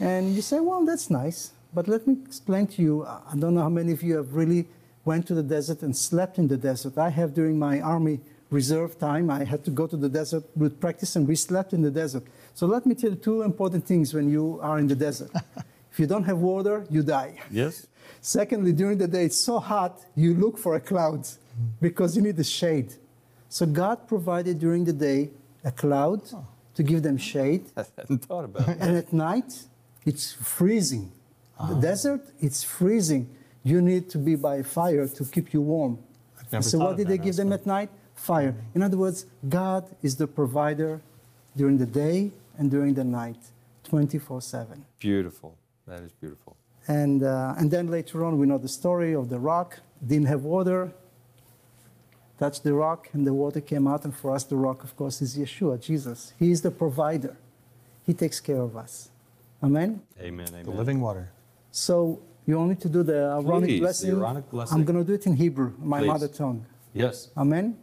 And 0.00 0.34
you 0.34 0.42
say, 0.42 0.60
well, 0.60 0.84
that's 0.84 1.10
nice. 1.10 1.52
But 1.74 1.88
let 1.88 2.06
me 2.06 2.16
explain 2.26 2.66
to 2.68 2.82
you, 2.82 3.06
I 3.06 3.34
don't 3.38 3.54
know 3.54 3.62
how 3.62 3.68
many 3.68 3.92
of 3.92 4.02
you 4.02 4.16
have 4.16 4.34
really 4.34 4.66
went 5.04 5.26
to 5.28 5.34
the 5.34 5.42
desert 5.42 5.82
and 5.82 5.96
slept 5.96 6.38
in 6.38 6.48
the 6.48 6.56
desert. 6.56 6.98
I 6.98 7.08
have 7.08 7.34
during 7.34 7.58
my 7.58 7.80
army 7.80 8.20
reserve 8.50 8.98
time, 8.98 9.30
I 9.30 9.44
had 9.44 9.64
to 9.64 9.70
go 9.70 9.86
to 9.86 9.96
the 9.96 10.08
desert 10.08 10.44
with 10.54 10.78
practice 10.78 11.16
and 11.16 11.26
we 11.26 11.36
slept 11.36 11.72
in 11.72 11.82
the 11.82 11.90
desert. 11.90 12.24
So 12.54 12.66
let 12.66 12.84
me 12.84 12.94
tell 12.94 13.10
you 13.10 13.16
two 13.16 13.42
important 13.42 13.86
things 13.86 14.12
when 14.12 14.28
you 14.28 14.58
are 14.62 14.78
in 14.78 14.86
the 14.86 14.94
desert. 14.94 15.30
if 15.90 15.98
you 15.98 16.06
don't 16.06 16.24
have 16.24 16.38
water, 16.38 16.86
you 16.90 17.02
die. 17.02 17.38
Yes. 17.50 17.86
Secondly, 18.20 18.72
during 18.72 18.98
the 18.98 19.08
day, 19.08 19.24
it's 19.24 19.40
so 19.40 19.58
hot, 19.58 20.00
you 20.14 20.34
look 20.34 20.58
for 20.58 20.76
a 20.76 20.80
cloud 20.80 21.20
mm. 21.20 21.36
because 21.80 22.14
you 22.14 22.22
need 22.22 22.36
the 22.36 22.44
shade. 22.44 22.94
So 23.52 23.66
God 23.66 24.08
provided 24.08 24.58
during 24.58 24.86
the 24.86 24.94
day 24.94 25.28
a 25.62 25.70
cloud 25.70 26.22
to 26.74 26.82
give 26.82 27.02
them 27.02 27.18
shade. 27.18 27.66
I 27.76 27.84
hadn't 27.98 28.24
thought 28.24 28.46
about 28.46 28.66
it. 28.66 28.78
And 28.80 28.96
at 28.96 29.12
night, 29.12 29.50
it's 30.06 30.32
freezing. 30.32 31.12
The 31.68 31.74
desert, 31.74 32.22
it's 32.40 32.64
freezing. 32.64 33.28
You 33.62 33.82
need 33.82 34.08
to 34.08 34.18
be 34.18 34.36
by 34.36 34.62
fire 34.62 35.06
to 35.06 35.24
keep 35.26 35.52
you 35.52 35.60
warm. 35.60 35.98
so 36.60 36.78
what 36.78 36.96
did 36.96 37.08
they 37.08 37.18
give 37.18 37.36
them 37.36 37.52
at 37.52 37.66
night? 37.66 37.90
Fire. 38.14 38.54
In 38.74 38.82
other 38.82 38.96
words, 38.96 39.26
God 39.46 39.84
is 40.00 40.16
the 40.16 40.26
provider 40.26 41.02
during 41.54 41.76
the 41.76 41.90
day 42.04 42.32
and 42.56 42.70
during 42.70 42.94
the 42.94 43.04
night, 43.04 43.42
24/7. 43.84 44.82
Beautiful. 44.98 45.50
That 45.86 46.00
is 46.02 46.12
beautiful. 46.12 46.56
And, 46.88 47.22
uh, 47.22 47.58
and 47.58 47.70
then 47.70 47.88
later 47.88 48.24
on, 48.24 48.38
we 48.38 48.46
know 48.46 48.56
the 48.56 48.74
story 48.80 49.12
of 49.14 49.28
the 49.28 49.38
rock. 49.38 49.80
Didn't 50.10 50.28
have 50.34 50.42
water, 50.44 50.80
touched 52.41 52.63
the 52.63 52.73
rock, 52.73 53.09
and 53.13 53.25
the 53.25 53.33
water 53.33 53.61
came 53.61 53.87
out. 53.87 54.03
And 54.05 54.15
for 54.15 54.33
us, 54.35 54.43
the 54.43 54.55
rock, 54.55 54.83
of 54.83 54.95
course, 54.95 55.21
is 55.21 55.37
Yeshua, 55.37 55.79
Jesus. 55.81 56.33
He 56.39 56.51
is 56.51 56.61
the 56.61 56.71
provider, 56.71 57.35
He 58.05 58.13
takes 58.13 58.39
care 58.39 58.61
of 58.61 58.75
us. 58.77 59.09
Amen? 59.63 60.01
Amen. 60.19 60.47
Amen. 60.49 60.63
The 60.63 60.71
living 60.71 61.01
water. 61.01 61.31
So 61.71 62.19
you 62.45 62.57
want 62.57 62.69
me 62.69 62.75
to 62.75 62.89
do 62.89 63.03
the 63.03 63.19
Aaronic 63.35 63.69
Please, 63.69 63.73
the 63.73 63.79
blessing? 63.79 64.11
Aaronic 64.11 64.49
blessing. 64.49 64.77
I'm 64.77 64.85
going 64.85 64.99
to 64.99 65.03
do 65.03 65.13
it 65.13 65.25
in 65.25 65.35
Hebrew, 65.35 65.73
my 65.79 65.99
Please. 65.99 66.07
mother 66.07 66.27
tongue. 66.27 66.65
Yes. 66.93 67.29
אמן. 67.37 67.73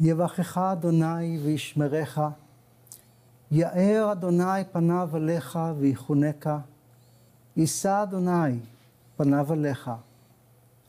יברכך 0.00 0.58
אדוני 0.58 1.38
וישמרך, 1.42 2.18
יאר 3.50 4.12
אדוני 4.12 4.64
פניו 4.72 5.08
עליך 5.12 5.58
ויחונקה, 5.78 6.58
יישא 7.56 8.02
אדוני 8.02 8.58
פניו 9.16 9.52
עליך, 9.52 9.90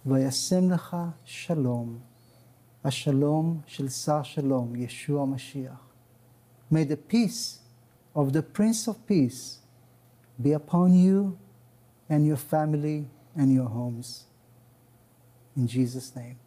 וישם 0.06 0.72
לך 0.72 0.98
שלום. 1.26 2.00
השלום 2.84 3.62
של 3.66 3.90
שר 3.90 4.24
שלום, 4.24 4.76
ישוע 4.76 5.22
המשיח. 5.22 5.90
May 6.72 6.86
the 6.86 7.14
peace 7.14 7.60
of 8.16 8.34
the 8.34 8.42
Prince 8.58 8.88
of 8.88 8.96
Peace 9.08 9.60
be 10.42 10.52
upon 10.54 10.94
you 10.94 11.38
and 12.10 12.26
your 12.26 12.38
family 12.54 13.08
and 13.36 13.54
your 13.54 13.70
homes. 13.70 14.26
In 15.58 15.68
Jesus' 15.68 16.16
name, 16.16 16.38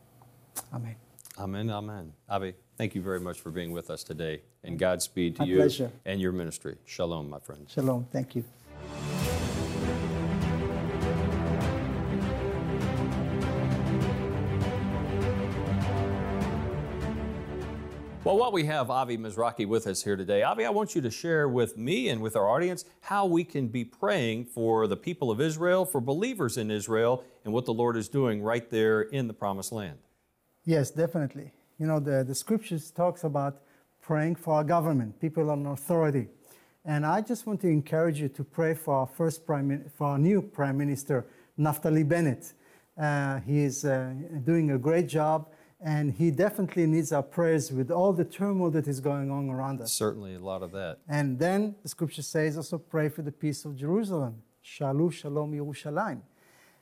Amen. 0.72 0.96
Amen. 1.38 1.70
Amen. 1.70 2.12
Avi, 2.28 2.54
thank 2.78 2.94
you 2.94 3.02
very 3.02 3.20
much 3.20 3.38
for 3.40 3.50
being 3.50 3.70
with 3.72 3.88
us 3.90 4.02
today. 4.02 4.42
And 4.64 4.78
Godspeed 4.78 5.36
to 5.36 5.42
My 5.42 5.48
you 5.48 5.56
pleasure. 5.56 5.90
and 6.04 6.20
your 6.20 6.32
ministry. 6.32 6.76
Shalom, 6.84 7.30
my 7.30 7.38
friend. 7.38 7.62
Shalom. 7.68 8.06
Thank 8.10 8.34
you. 8.36 8.44
Well, 18.31 18.39
while 18.39 18.53
we 18.53 18.63
have 18.63 18.89
Avi 18.89 19.17
Mizrachi 19.17 19.67
with 19.67 19.87
us 19.87 20.01
here 20.01 20.15
today, 20.15 20.41
Avi, 20.41 20.63
I 20.63 20.69
want 20.69 20.95
you 20.95 21.01
to 21.01 21.11
share 21.11 21.49
with 21.49 21.77
me 21.77 22.07
and 22.07 22.21
with 22.21 22.37
our 22.37 22.47
audience 22.47 22.85
how 23.01 23.25
we 23.25 23.43
can 23.43 23.67
be 23.67 23.83
praying 23.83 24.45
for 24.45 24.87
the 24.87 24.95
people 24.95 25.31
of 25.31 25.41
Israel, 25.41 25.83
for 25.83 25.99
believers 25.99 26.55
in 26.55 26.71
Israel, 26.71 27.25
and 27.43 27.53
what 27.53 27.65
the 27.65 27.73
Lord 27.73 27.97
is 27.97 28.07
doing 28.07 28.41
right 28.41 28.69
there 28.69 29.01
in 29.01 29.27
the 29.27 29.33
Promised 29.33 29.73
Land. 29.73 29.97
Yes, 30.63 30.91
definitely. 30.91 31.51
You 31.77 31.87
know, 31.87 31.99
the, 31.99 32.23
the 32.23 32.33
scriptures 32.33 32.89
talks 32.89 33.25
about 33.25 33.63
praying 34.01 34.35
for 34.35 34.53
our 34.53 34.63
government, 34.63 35.19
people 35.19 35.51
on 35.51 35.65
authority. 35.65 36.29
And 36.85 37.05
I 37.05 37.19
just 37.19 37.45
want 37.45 37.59
to 37.59 37.67
encourage 37.67 38.21
you 38.21 38.29
to 38.29 38.45
pray 38.45 38.75
for 38.75 38.93
our 38.95 39.07
first 39.07 39.45
prime, 39.45 39.91
for 39.93 40.07
our 40.07 40.17
new 40.17 40.41
prime 40.41 40.77
minister, 40.77 41.25
Naftali 41.59 42.07
Bennett. 42.07 42.53
Uh, 42.97 43.41
he 43.41 43.59
is 43.59 43.83
uh, 43.83 44.13
doing 44.45 44.71
a 44.71 44.77
great 44.77 45.09
job, 45.09 45.49
and 45.83 46.13
he 46.13 46.29
definitely 46.29 46.85
needs 46.85 47.11
our 47.11 47.23
prayers 47.23 47.71
with 47.71 47.89
all 47.89 48.13
the 48.13 48.23
turmoil 48.23 48.69
that 48.71 48.87
is 48.87 48.99
going 48.99 49.31
on 49.31 49.49
around 49.49 49.81
us. 49.81 49.91
Certainly 49.91 50.35
a 50.35 50.39
lot 50.39 50.61
of 50.61 50.71
that. 50.71 50.99
And 51.07 51.39
then 51.39 51.75
the 51.81 51.89
scripture 51.89 52.21
says 52.21 52.55
also 52.55 52.77
pray 52.77 53.09
for 53.09 53.23
the 53.23 53.31
peace 53.31 53.65
of 53.65 53.75
Jerusalem. 53.75 54.43
Shalu 54.63 55.11
Shalom 55.11 55.53
Yerushalayim. 55.53 56.21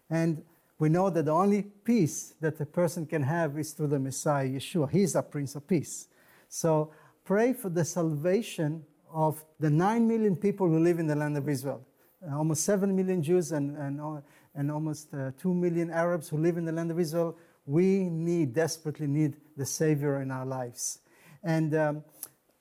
And 0.10 0.44
we 0.80 0.90
know 0.90 1.10
that 1.10 1.26
the 1.26 1.32
only 1.32 1.64
peace 1.64 2.34
that 2.42 2.60
a 2.60 2.66
person 2.66 3.06
can 3.06 3.24
have 3.24 3.58
is 3.58 3.72
through 3.72 3.88
the 3.88 4.00
Messiah, 4.00 4.48
Yeshua. 4.48 4.90
He 4.90 5.04
is 5.04 5.16
our 5.16 5.24
Prince 5.24 5.56
of 5.56 5.68
Peace. 5.68 6.08
So 6.48 6.92
pray 7.24 7.54
for 7.54 7.70
the 7.70 7.86
salvation 7.86 8.86
of 9.14 9.44
the 9.60 9.70
9 9.70 10.08
million 10.08 10.36
people 10.36 10.68
who 10.68 10.80
live 10.80 11.00
in 11.00 11.08
the 11.08 11.16
land 11.16 11.38
of 11.38 11.48
Israel. 11.48 11.86
Uh, 12.26 12.38
almost 12.38 12.64
7 12.66 12.94
million 12.94 13.24
Jews 13.24 13.52
and, 13.52 13.78
and, 13.78 14.22
and 14.56 14.72
almost 14.72 15.14
uh, 15.14 15.32
2 15.38 15.54
million 15.54 15.90
Arabs 15.90 16.30
who 16.30 16.38
live 16.38 16.58
in 16.58 16.66
the 16.66 16.72
land 16.72 16.92
of 16.92 17.00
Israel. 17.00 17.38
We 17.70 18.10
need, 18.10 18.56
desperately 18.56 19.06
need 19.06 19.38
the 19.56 19.66
Savior 19.66 20.24
in 20.24 20.32
our 20.32 20.46
lives. 20.46 21.02
And 21.44 21.76
um, 21.76 22.04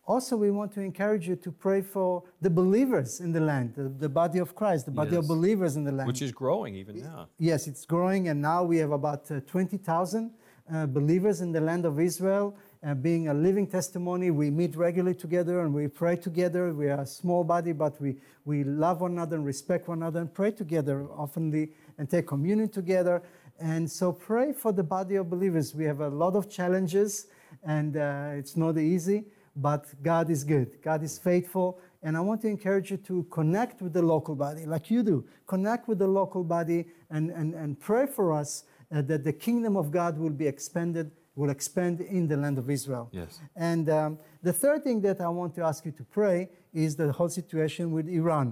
also, 0.07 0.37
we 0.37 0.51
want 0.51 0.71
to 0.73 0.83
encourage 0.83 1.27
you 1.27 1.35
to 1.37 1.51
pray 1.51 1.81
for 1.81 2.25
the 2.43 2.51
believers 2.51 3.21
in 3.21 3.33
the 3.33 3.41
land, 3.41 3.73
the, 3.75 3.89
the 3.89 4.09
body 4.11 4.39
of 4.39 4.55
Christ, 4.55 4.85
the 4.85 4.91
body 4.91 5.17
of 5.17 5.27
believers 5.27 5.77
in 5.77 5.85
the 5.85 5.93
land. 5.93 6.09
Which 6.09 6.21
is 6.21 6.31
growing 6.31 6.75
even 6.75 6.99
now. 6.99 7.29
Yes, 7.39 7.67
it's 7.67 7.87
growing, 7.87 8.29
and 8.29 8.43
now 8.43 8.65
we 8.65 8.77
have 8.77 8.93
about 8.93 9.31
uh, 9.31 9.41
20,000 9.47 10.31
uh, 10.71 10.85
believers 10.85 11.41
in 11.41 11.53
the 11.53 11.61
land 11.63 11.87
of 11.87 11.99
Israel. 11.99 12.55
Uh, 12.87 12.93
being 12.93 13.29
a 13.29 13.35
living 13.35 13.67
testimony, 13.67 14.31
we 14.31 14.51
meet 14.51 14.77
regularly 14.77 15.15
together 15.15 15.61
and 15.61 15.73
we 15.73 15.89
pray 15.89 16.17
together. 16.17 16.73
We 16.75 16.91
are 16.91 17.01
a 17.01 17.07
small 17.07 17.45
body, 17.45 17.73
but 17.73 17.99
we, 17.99 18.19
we 18.45 18.63
love 18.63 19.01
one 19.01 19.13
another 19.13 19.37
and 19.37 19.47
respect 19.47 19.89
one 19.89 19.99
another 19.99 20.21
and 20.21 20.33
pray 20.33 20.51
together 20.51 21.07
oftenly 21.17 21.71
and 21.97 22.09
take 22.09 22.27
communion 22.27 22.69
together. 22.69 23.23
And 23.61 23.91
so 23.91 24.13
pray 24.13 24.53
for 24.53 24.73
the 24.73 24.85
body 24.85 25.17
of 25.17 25.29
believers. 25.29 25.75
We 25.75 25.85
have 25.85 26.01
a 26.01 26.09
lot 26.09 26.37
of 26.37 26.49
challenges, 26.49 27.27
and 27.65 27.97
uh, 27.97 28.31
it's 28.35 28.57
not 28.57 28.79
easy, 28.79 29.25
but 29.57 29.87
God 30.03 30.31
is 30.31 30.45
good. 30.45 30.81
God 30.81 31.03
is 31.03 31.19
faithful. 31.19 31.81
And 32.03 32.17
I 32.17 32.21
want 32.21 32.41
to 32.43 32.49
encourage 32.49 32.93
you 32.93 32.97
to 32.99 33.25
connect 33.25 33.83
with 33.83 33.93
the 33.93 34.03
local 34.03 34.37
body, 34.37 34.65
like 34.65 34.91
you 34.91 35.03
do. 35.03 35.25
Connect 35.49 35.89
with 35.89 35.99
the 35.99 36.07
local 36.07 36.45
body 36.45 36.87
and, 37.11 37.31
and, 37.31 37.55
and 37.55 37.81
pray 37.81 38.07
for 38.07 38.33
us 38.33 38.65
uh, 38.95 39.03
that 39.03 39.25
the 39.25 39.33
kingdom 39.33 39.77
of 39.77 39.91
God 39.91 40.17
will 40.19 40.31
be 40.31 40.47
expanded 40.47 41.11
will 41.39 41.51
expand 41.51 42.01
in 42.01 42.27
the 42.27 42.37
land 42.37 42.59
of 42.59 42.69
Israel. 42.69 43.09
Yes. 43.13 43.41
And 43.55 43.89
um, 43.89 44.19
the 44.43 44.53
third 44.53 44.83
thing 44.83 45.01
that 45.03 45.21
I 45.21 45.29
want 45.29 45.55
to 45.55 45.63
ask 45.63 45.87
you 45.87 45.93
to 45.93 46.05
pray 46.19 46.51
is 46.73 46.97
the 46.97 47.13
whole 47.13 47.29
situation 47.29 47.93
with 47.93 48.09
Iran. 48.09 48.49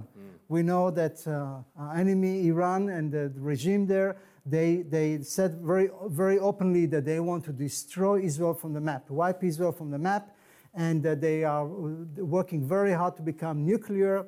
We 0.47 0.63
know 0.63 0.89
that 0.91 1.17
uh, 1.27 1.81
our 1.81 1.95
enemy, 1.97 2.47
Iran, 2.47 2.87
and 2.97 3.11
the 3.11 3.25
regime 3.35 3.85
there, 3.85 4.15
they, 4.45 4.83
they 4.83 5.21
said 5.21 5.59
very, 5.61 5.89
very 6.07 6.39
openly 6.39 6.85
that 6.85 7.03
they 7.03 7.19
want 7.19 7.43
to 7.45 7.51
destroy 7.51 8.21
Israel 8.21 8.53
from 8.53 8.71
the 8.73 8.79
map, 8.79 9.09
wipe 9.09 9.43
Israel 9.43 9.73
from 9.73 9.91
the 9.91 9.97
map, 9.97 10.33
and 10.73 11.03
that 11.03 11.19
they 11.19 11.43
are 11.43 11.65
uh, 11.65 12.23
working 12.37 12.65
very 12.65 12.93
hard 12.93 13.17
to 13.17 13.21
become 13.21 13.65
nuclear. 13.65 14.25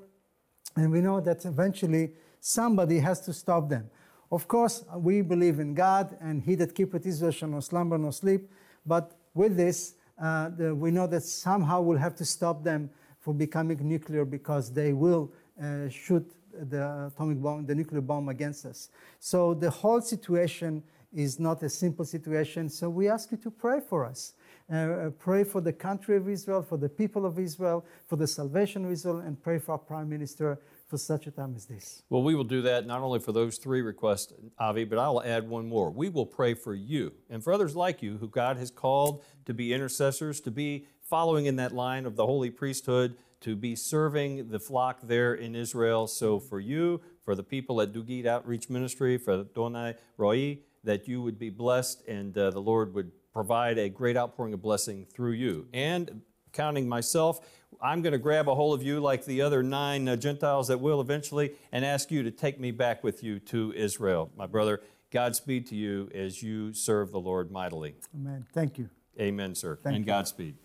And 0.75 0.91
we 0.91 0.99
know 0.99 1.21
that 1.21 1.45
eventually 1.45 2.11
somebody 2.41 2.99
has 2.99 3.21
to 3.21 3.31
stop 3.31 3.69
them. 3.69 3.89
Of 4.31 4.47
course, 4.47 4.83
we 4.95 5.21
believe 5.21 5.59
in 5.59 5.73
God, 5.73 6.15
and 6.21 6.43
he 6.43 6.55
that 6.55 6.75
keepeth 6.75 7.05
Israel 7.05 7.31
shall 7.31 7.49
not 7.49 7.63
slumber 7.63 7.97
nor 7.97 8.11
sleep. 8.11 8.49
But 8.85 9.11
with 9.33 9.57
this, 9.57 9.95
uh, 10.21 10.49
the, 10.49 10.75
we 10.75 10.91
know 10.91 11.07
that 11.07 11.23
somehow 11.23 11.81
we'll 11.81 11.97
have 11.97 12.15
to 12.17 12.25
stop 12.25 12.63
them 12.63 12.89
from 13.19 13.37
becoming 13.37 13.77
nuclear 13.87 14.25
because 14.25 14.71
they 14.71 14.93
will 14.93 15.31
uh, 15.61 15.89
shoot 15.89 16.29
the 16.69 17.11
atomic 17.13 17.41
bomb, 17.41 17.65
the 17.65 17.75
nuclear 17.75 18.01
bomb 18.01 18.29
against 18.29 18.65
us. 18.65 18.89
So 19.19 19.53
the 19.53 19.69
whole 19.69 20.01
situation 20.01 20.83
is 21.13 21.39
not 21.39 21.63
a 21.63 21.69
simple 21.69 22.05
situation. 22.05 22.69
So 22.69 22.89
we 22.89 23.09
ask 23.09 23.31
you 23.31 23.37
to 23.37 23.51
pray 23.51 23.79
for 23.79 24.05
us. 24.05 24.33
Uh, 24.71 25.09
pray 25.17 25.43
for 25.43 25.61
the 25.61 25.73
country 25.73 26.15
of 26.15 26.29
Israel, 26.29 26.61
for 26.61 26.77
the 26.77 26.89
people 26.89 27.25
of 27.25 27.39
Israel, 27.39 27.83
for 28.07 28.17
the 28.17 28.27
salvation 28.27 28.85
of 28.85 28.91
Israel, 28.91 29.19
and 29.19 29.41
pray 29.41 29.57
for 29.57 29.71
our 29.71 29.79
Prime 29.79 30.07
Minister 30.07 30.59
for 30.89 30.97
such 30.97 31.27
a 31.27 31.31
time 31.31 31.53
as 31.55 31.65
this. 31.65 32.01
Well, 32.09 32.23
we 32.23 32.33
will 32.33 32.43
do 32.43 32.63
that 32.63 32.87
not 32.87 33.01
only 33.01 33.19
for 33.19 33.31
those 33.31 33.57
three 33.57 33.81
requests, 33.81 34.33
Avi, 34.57 34.85
but 34.85 34.97
I'll 34.97 35.21
add 35.21 35.47
one 35.47 35.69
more. 35.69 35.91
We 35.91 36.09
will 36.09 36.25
pray 36.25 36.55
for 36.55 36.73
you 36.73 37.13
and 37.29 37.43
for 37.43 37.53
others 37.53 37.75
like 37.75 38.01
you 38.01 38.17
who 38.17 38.27
God 38.27 38.57
has 38.57 38.71
called 38.71 39.23
to 39.45 39.53
be 39.53 39.71
intercessors, 39.71 40.41
to 40.41 40.51
be 40.51 40.87
following 41.03 41.45
in 41.45 41.57
that 41.57 41.73
line 41.73 42.07
of 42.07 42.15
the 42.15 42.25
holy 42.25 42.49
priesthood, 42.49 43.15
to 43.41 43.55
be 43.55 43.75
serving 43.75 44.49
the 44.49 44.59
flock 44.59 44.99
there 45.03 45.35
in 45.35 45.55
Israel. 45.55 46.07
So 46.07 46.39
for 46.39 46.59
you, 46.59 47.01
for 47.23 47.35
the 47.35 47.43
people 47.43 47.81
at 47.81 47.93
Dugit 47.93 48.25
Outreach 48.25 48.67
Ministry, 48.67 49.19
for 49.19 49.41
Adonai 49.41 49.93
Roi, 50.17 50.57
that 50.83 51.07
you 51.07 51.21
would 51.21 51.37
be 51.37 51.51
blessed 51.51 52.03
and 52.07 52.35
uh, 52.35 52.49
the 52.49 52.61
Lord 52.61 52.95
would 52.95 53.11
provide 53.31 53.77
a 53.77 53.89
great 53.89 54.17
outpouring 54.17 54.53
of 54.53 54.61
blessing 54.61 55.05
through 55.05 55.33
you. 55.33 55.67
And 55.71 56.21
counting 56.51 56.89
myself, 56.89 57.45
I'm 57.81 58.01
going 58.01 58.11
to 58.11 58.19
grab 58.19 58.49
a 58.49 58.55
hold 58.55 58.79
of 58.79 58.85
you 58.85 58.99
like 58.99 59.25
the 59.25 59.41
other 59.41 59.63
nine 59.63 60.07
uh, 60.07 60.15
Gentiles 60.15 60.67
that 60.67 60.79
will 60.79 60.99
eventually 60.99 61.53
and 61.71 61.85
ask 61.85 62.11
you 62.11 62.23
to 62.23 62.31
take 62.31 62.59
me 62.59 62.71
back 62.71 63.03
with 63.03 63.23
you 63.23 63.39
to 63.39 63.73
Israel. 63.73 64.31
My 64.35 64.47
brother, 64.47 64.81
Godspeed 65.11 65.65
to 65.67 65.75
you 65.75 66.09
as 66.13 66.43
you 66.43 66.73
serve 66.73 67.11
the 67.11 67.19
Lord 67.19 67.51
mightily. 67.51 67.95
Amen. 68.13 68.45
Thank 68.53 68.77
you. 68.77 68.89
Amen, 69.19 69.55
sir. 69.55 69.79
Thank 69.81 69.95
and 69.95 70.05
you. 70.05 70.11
Godspeed. 70.11 70.55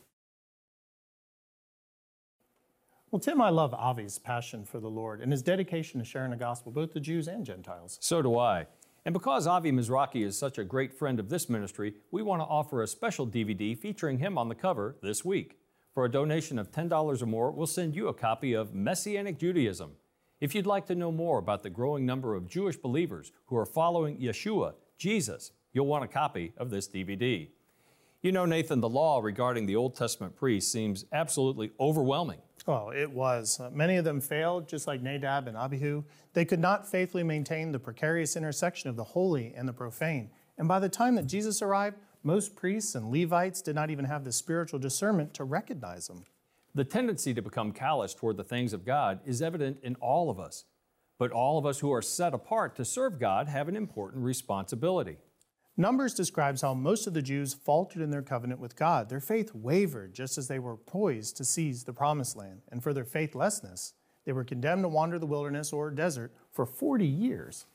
Well, 3.11 3.21
Tim, 3.21 3.41
I 3.41 3.51
love 3.51 3.75
Avi's 3.81 4.19
passion 4.19 4.65
for 4.65 4.81
the 4.81 4.91
Lord 4.91 5.21
and 5.21 5.31
his 5.31 5.41
dedication 5.41 6.01
to 6.01 6.05
sharing 6.05 6.33
the 6.33 6.37
gospel, 6.37 6.73
both 6.73 6.93
to 6.95 7.01
Jews 7.01 7.29
and 7.29 7.47
Gentiles. 7.47 7.97
So 8.01 8.23
do 8.23 8.37
I. 8.37 8.67
And 9.07 9.13
because 9.13 9.47
Avi 9.47 9.71
Mizrachi 9.71 10.25
is 10.25 10.37
such 10.37 10.59
a 10.59 10.65
great 10.65 10.93
friend 10.93 11.21
of 11.21 11.29
this 11.29 11.49
ministry, 11.49 11.95
we 12.11 12.23
want 12.23 12.41
to 12.41 12.47
offer 12.47 12.83
a 12.83 12.87
special 12.87 13.27
DVD 13.27 13.79
featuring 13.79 14.19
him 14.19 14.37
on 14.37 14.49
the 14.49 14.55
cover 14.55 14.97
this 15.01 15.25
week. 15.25 15.59
For 15.95 16.05
a 16.05 16.11
donation 16.11 16.59
of 16.59 16.73
$10 16.73 17.23
or 17.23 17.27
more, 17.27 17.53
we'll 17.53 17.69
send 17.69 17.95
you 17.95 18.09
a 18.09 18.15
copy 18.15 18.53
of 18.53 18.75
Messianic 18.75 19.39
Judaism. 19.39 19.93
If 20.41 20.53
you'd 20.53 20.67
like 20.67 20.87
to 20.87 20.97
know 20.97 21.13
more 21.13 21.39
about 21.39 21.63
the 21.63 21.71
growing 21.71 22.05
number 22.05 22.35
of 22.35 22.49
Jewish 22.49 22.77
believers 22.77 23.31
who 23.47 23.57
are 23.57 23.65
following 23.65 24.19
Yeshua, 24.19 24.75
Jesus, 24.99 25.53
you'll 25.73 25.87
want 25.87 26.03
a 26.03 26.09
copy 26.09 26.53
of 26.57 26.71
this 26.71 26.89
DVD. 26.89 27.49
You 28.23 28.33
know, 28.33 28.45
Nathan, 28.45 28.81
the 28.81 28.89
law 28.89 29.21
regarding 29.21 29.67
the 29.67 29.77
Old 29.77 29.95
Testament 29.95 30.35
priests 30.35 30.73
seems 30.73 31.05
absolutely 31.13 31.71
overwhelming. 31.79 32.41
Well, 32.67 32.91
it 32.91 33.13
was. 33.13 33.61
Uh, 33.61 33.71
many 33.71 33.97
of 33.97 34.05
them 34.05 34.21
failed, 34.21 34.67
just 34.67 34.89
like 34.89 35.01
Nadab 35.01 35.47
and 35.47 35.57
Abihu. 35.57 36.03
They 36.33 36.45
could 36.45 36.59
not 36.59 36.89
faithfully 36.89 37.23
maintain 37.23 37.71
the 37.71 37.79
precarious 37.79 38.35
intersection 38.35 38.91
of 38.91 38.97
the 38.97 39.05
holy 39.05 39.55
and 39.55 39.69
the 39.69 39.73
profane. 39.73 40.31
And 40.59 40.67
by 40.67 40.81
the 40.81 40.89
time 40.89 41.15
that 41.15 41.27
Jesus 41.27 41.63
arrived, 41.63 41.99
most 42.25 42.57
priests 42.57 42.95
and 42.95 43.11
Levites 43.11 43.61
did 43.61 43.75
not 43.75 43.91
even 43.91 44.07
have 44.07 44.25
the 44.25 44.33
spiritual 44.33 44.79
discernment 44.79 45.35
to 45.35 45.45
recognize 45.45 46.09
them. 46.09 46.25
The 46.75 46.85
tendency 46.85 47.35
to 47.35 47.43
become 47.43 47.73
callous 47.73 48.15
toward 48.15 48.37
the 48.37 48.43
things 48.43 48.73
of 48.73 48.85
God 48.85 49.21
is 49.25 49.43
evident 49.43 49.79
in 49.83 49.95
all 49.97 50.31
of 50.31 50.41
us. 50.41 50.65
But 51.19 51.31
all 51.31 51.59
of 51.59 51.67
us 51.67 51.79
who 51.79 51.93
are 51.93 52.03
set 52.03 52.35
apart 52.35 52.75
to 52.77 52.85
serve 52.85 53.21
God 53.21 53.47
have 53.49 53.69
an 53.69 53.77
important 53.77 54.25
responsibility. 54.25 55.19
Numbers 55.77 56.15
describes 56.15 56.63
how 56.63 56.73
most 56.73 57.07
of 57.07 57.15
the 57.15 57.23
Jews 57.23 57.53
faltered 57.53 58.01
in 58.01 58.11
their 58.11 58.23
covenant 58.23 58.61
with 58.61 58.77
God. 58.77 59.09
Their 59.09 59.21
faith 59.21 59.55
wavered 59.55 60.15
just 60.15 60.39
as 60.39 60.49
they 60.49 60.59
were 60.59 60.77
poised 60.77 61.37
to 61.37 61.45
seize 61.45 61.85
the 61.85 61.93
promised 61.93 62.37
land. 62.37 62.63
And 62.71 62.83
for 62.83 62.93
their 62.93 63.05
faithlessness, 63.05 63.95
they 64.25 64.33
were 64.33 64.45
condemned 64.45 64.85
to 64.85 64.89
wander 64.89 65.19
the 65.19 65.27
wilderness 65.27 65.73
or 65.73 65.91
desert 65.91 66.33
for 66.53 66.65
40 66.65 67.07
years. 67.07 67.67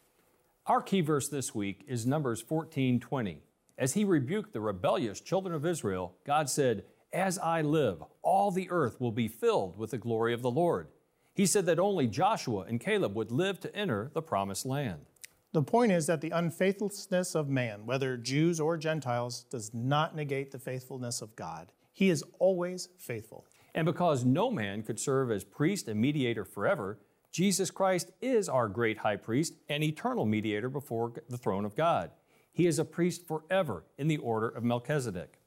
Our 0.65 0.81
key 0.81 1.01
verse 1.01 1.27
this 1.27 1.53
week 1.53 1.83
is 1.87 2.05
Numbers 2.05 2.41
14:20. 2.41 3.41
As 3.79 3.93
he 3.93 4.03
rebuked 4.03 4.51
the 4.51 4.59
rebellious 4.59 5.21
children 5.21 5.55
of 5.55 5.65
Israel, 5.65 6.17
God 6.25 6.49
said, 6.49 6.83
"As 7.13 7.39
I 7.39 7.61
live, 7.61 8.03
all 8.21 8.51
the 8.51 8.69
earth 8.69 8.99
will 8.99 9.13
be 9.13 9.29
filled 9.29 9.77
with 9.77 9.91
the 9.91 9.97
glory 9.97 10.33
of 10.33 10.41
the 10.41 10.51
Lord." 10.51 10.89
He 11.33 11.45
said 11.45 11.65
that 11.67 11.79
only 11.79 12.05
Joshua 12.05 12.65
and 12.67 12.81
Caleb 12.81 13.15
would 13.15 13.31
live 13.31 13.61
to 13.61 13.73
enter 13.73 14.11
the 14.13 14.21
promised 14.21 14.65
land. 14.65 15.05
The 15.53 15.63
point 15.63 15.93
is 15.93 16.07
that 16.07 16.19
the 16.19 16.31
unfaithfulness 16.31 17.33
of 17.33 17.47
man, 17.47 17.85
whether 17.85 18.17
Jews 18.17 18.59
or 18.59 18.75
Gentiles, 18.75 19.45
does 19.45 19.73
not 19.73 20.13
negate 20.13 20.51
the 20.51 20.59
faithfulness 20.59 21.21
of 21.21 21.37
God. 21.37 21.71
He 21.93 22.09
is 22.09 22.23
always 22.37 22.89
faithful. 22.97 23.45
And 23.73 23.85
because 23.85 24.25
no 24.25 24.51
man 24.51 24.83
could 24.83 24.99
serve 24.99 25.31
as 25.31 25.45
priest 25.45 25.87
and 25.87 26.01
mediator 26.01 26.43
forever, 26.43 26.99
Jesus 27.31 27.71
Christ 27.71 28.11
is 28.19 28.49
our 28.49 28.67
great 28.67 28.97
high 28.97 29.15
priest 29.15 29.53
and 29.69 29.83
eternal 29.85 30.25
mediator 30.25 30.69
before 30.69 31.13
the 31.29 31.37
throne 31.37 31.63
of 31.63 31.75
God. 31.75 32.11
He 32.51 32.67
is 32.67 32.79
a 32.79 32.85
priest 32.85 33.27
forever 33.27 33.83
in 33.97 34.07
the 34.07 34.17
order 34.17 34.49
of 34.49 34.63
Melchizedek. 34.63 35.39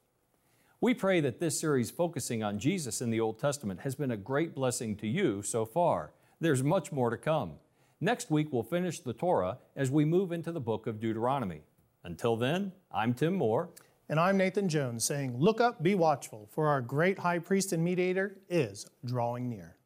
We 0.81 0.95
pray 0.95 1.21
that 1.21 1.39
this 1.39 1.61
series 1.61 1.91
focusing 1.91 2.43
on 2.43 2.59
Jesus 2.59 3.01
in 3.01 3.11
the 3.11 3.21
Old 3.21 3.39
Testament 3.39 3.81
has 3.81 3.95
been 3.95 4.11
a 4.11 4.17
great 4.17 4.55
blessing 4.55 4.97
to 4.97 5.07
you 5.07 5.43
so 5.43 5.65
far. 5.65 6.13
There's 6.41 6.63
much 6.65 6.91
more 6.91 7.11
to 7.11 7.17
come. 7.17 7.53
Next 8.01 8.33
week, 8.33 8.49
we'll 8.53 8.65
finish 8.65 8.99
the 8.99 9.13
Torah 9.13 9.59
as 9.77 9.93
we 9.93 10.05
move 10.05 10.33
into 10.33 10.51
the 10.51 10.61
book 10.61 10.89
of 10.89 10.99
Deuteronomy. 10.99 11.61
Until 12.03 12.37
then, 12.37 12.73
I'm 12.91 13.15
Tim 13.15 13.35
Moore. 13.35 13.71
And 14.09 14.19
I'm 14.19 14.37
Nathan 14.37 14.69
Jones 14.69 15.05
saying, 15.05 15.37
Look 15.39 15.61
up, 15.61 15.83
be 15.83 15.95
watchful, 15.95 16.49
for 16.51 16.67
our 16.67 16.81
great 16.81 17.21
high 17.21 17.39
priest 17.39 17.73
and 17.73 17.85
mediator 17.85 18.37
is 18.51 18.87
drawing 19.05 19.49
near. 19.49 19.77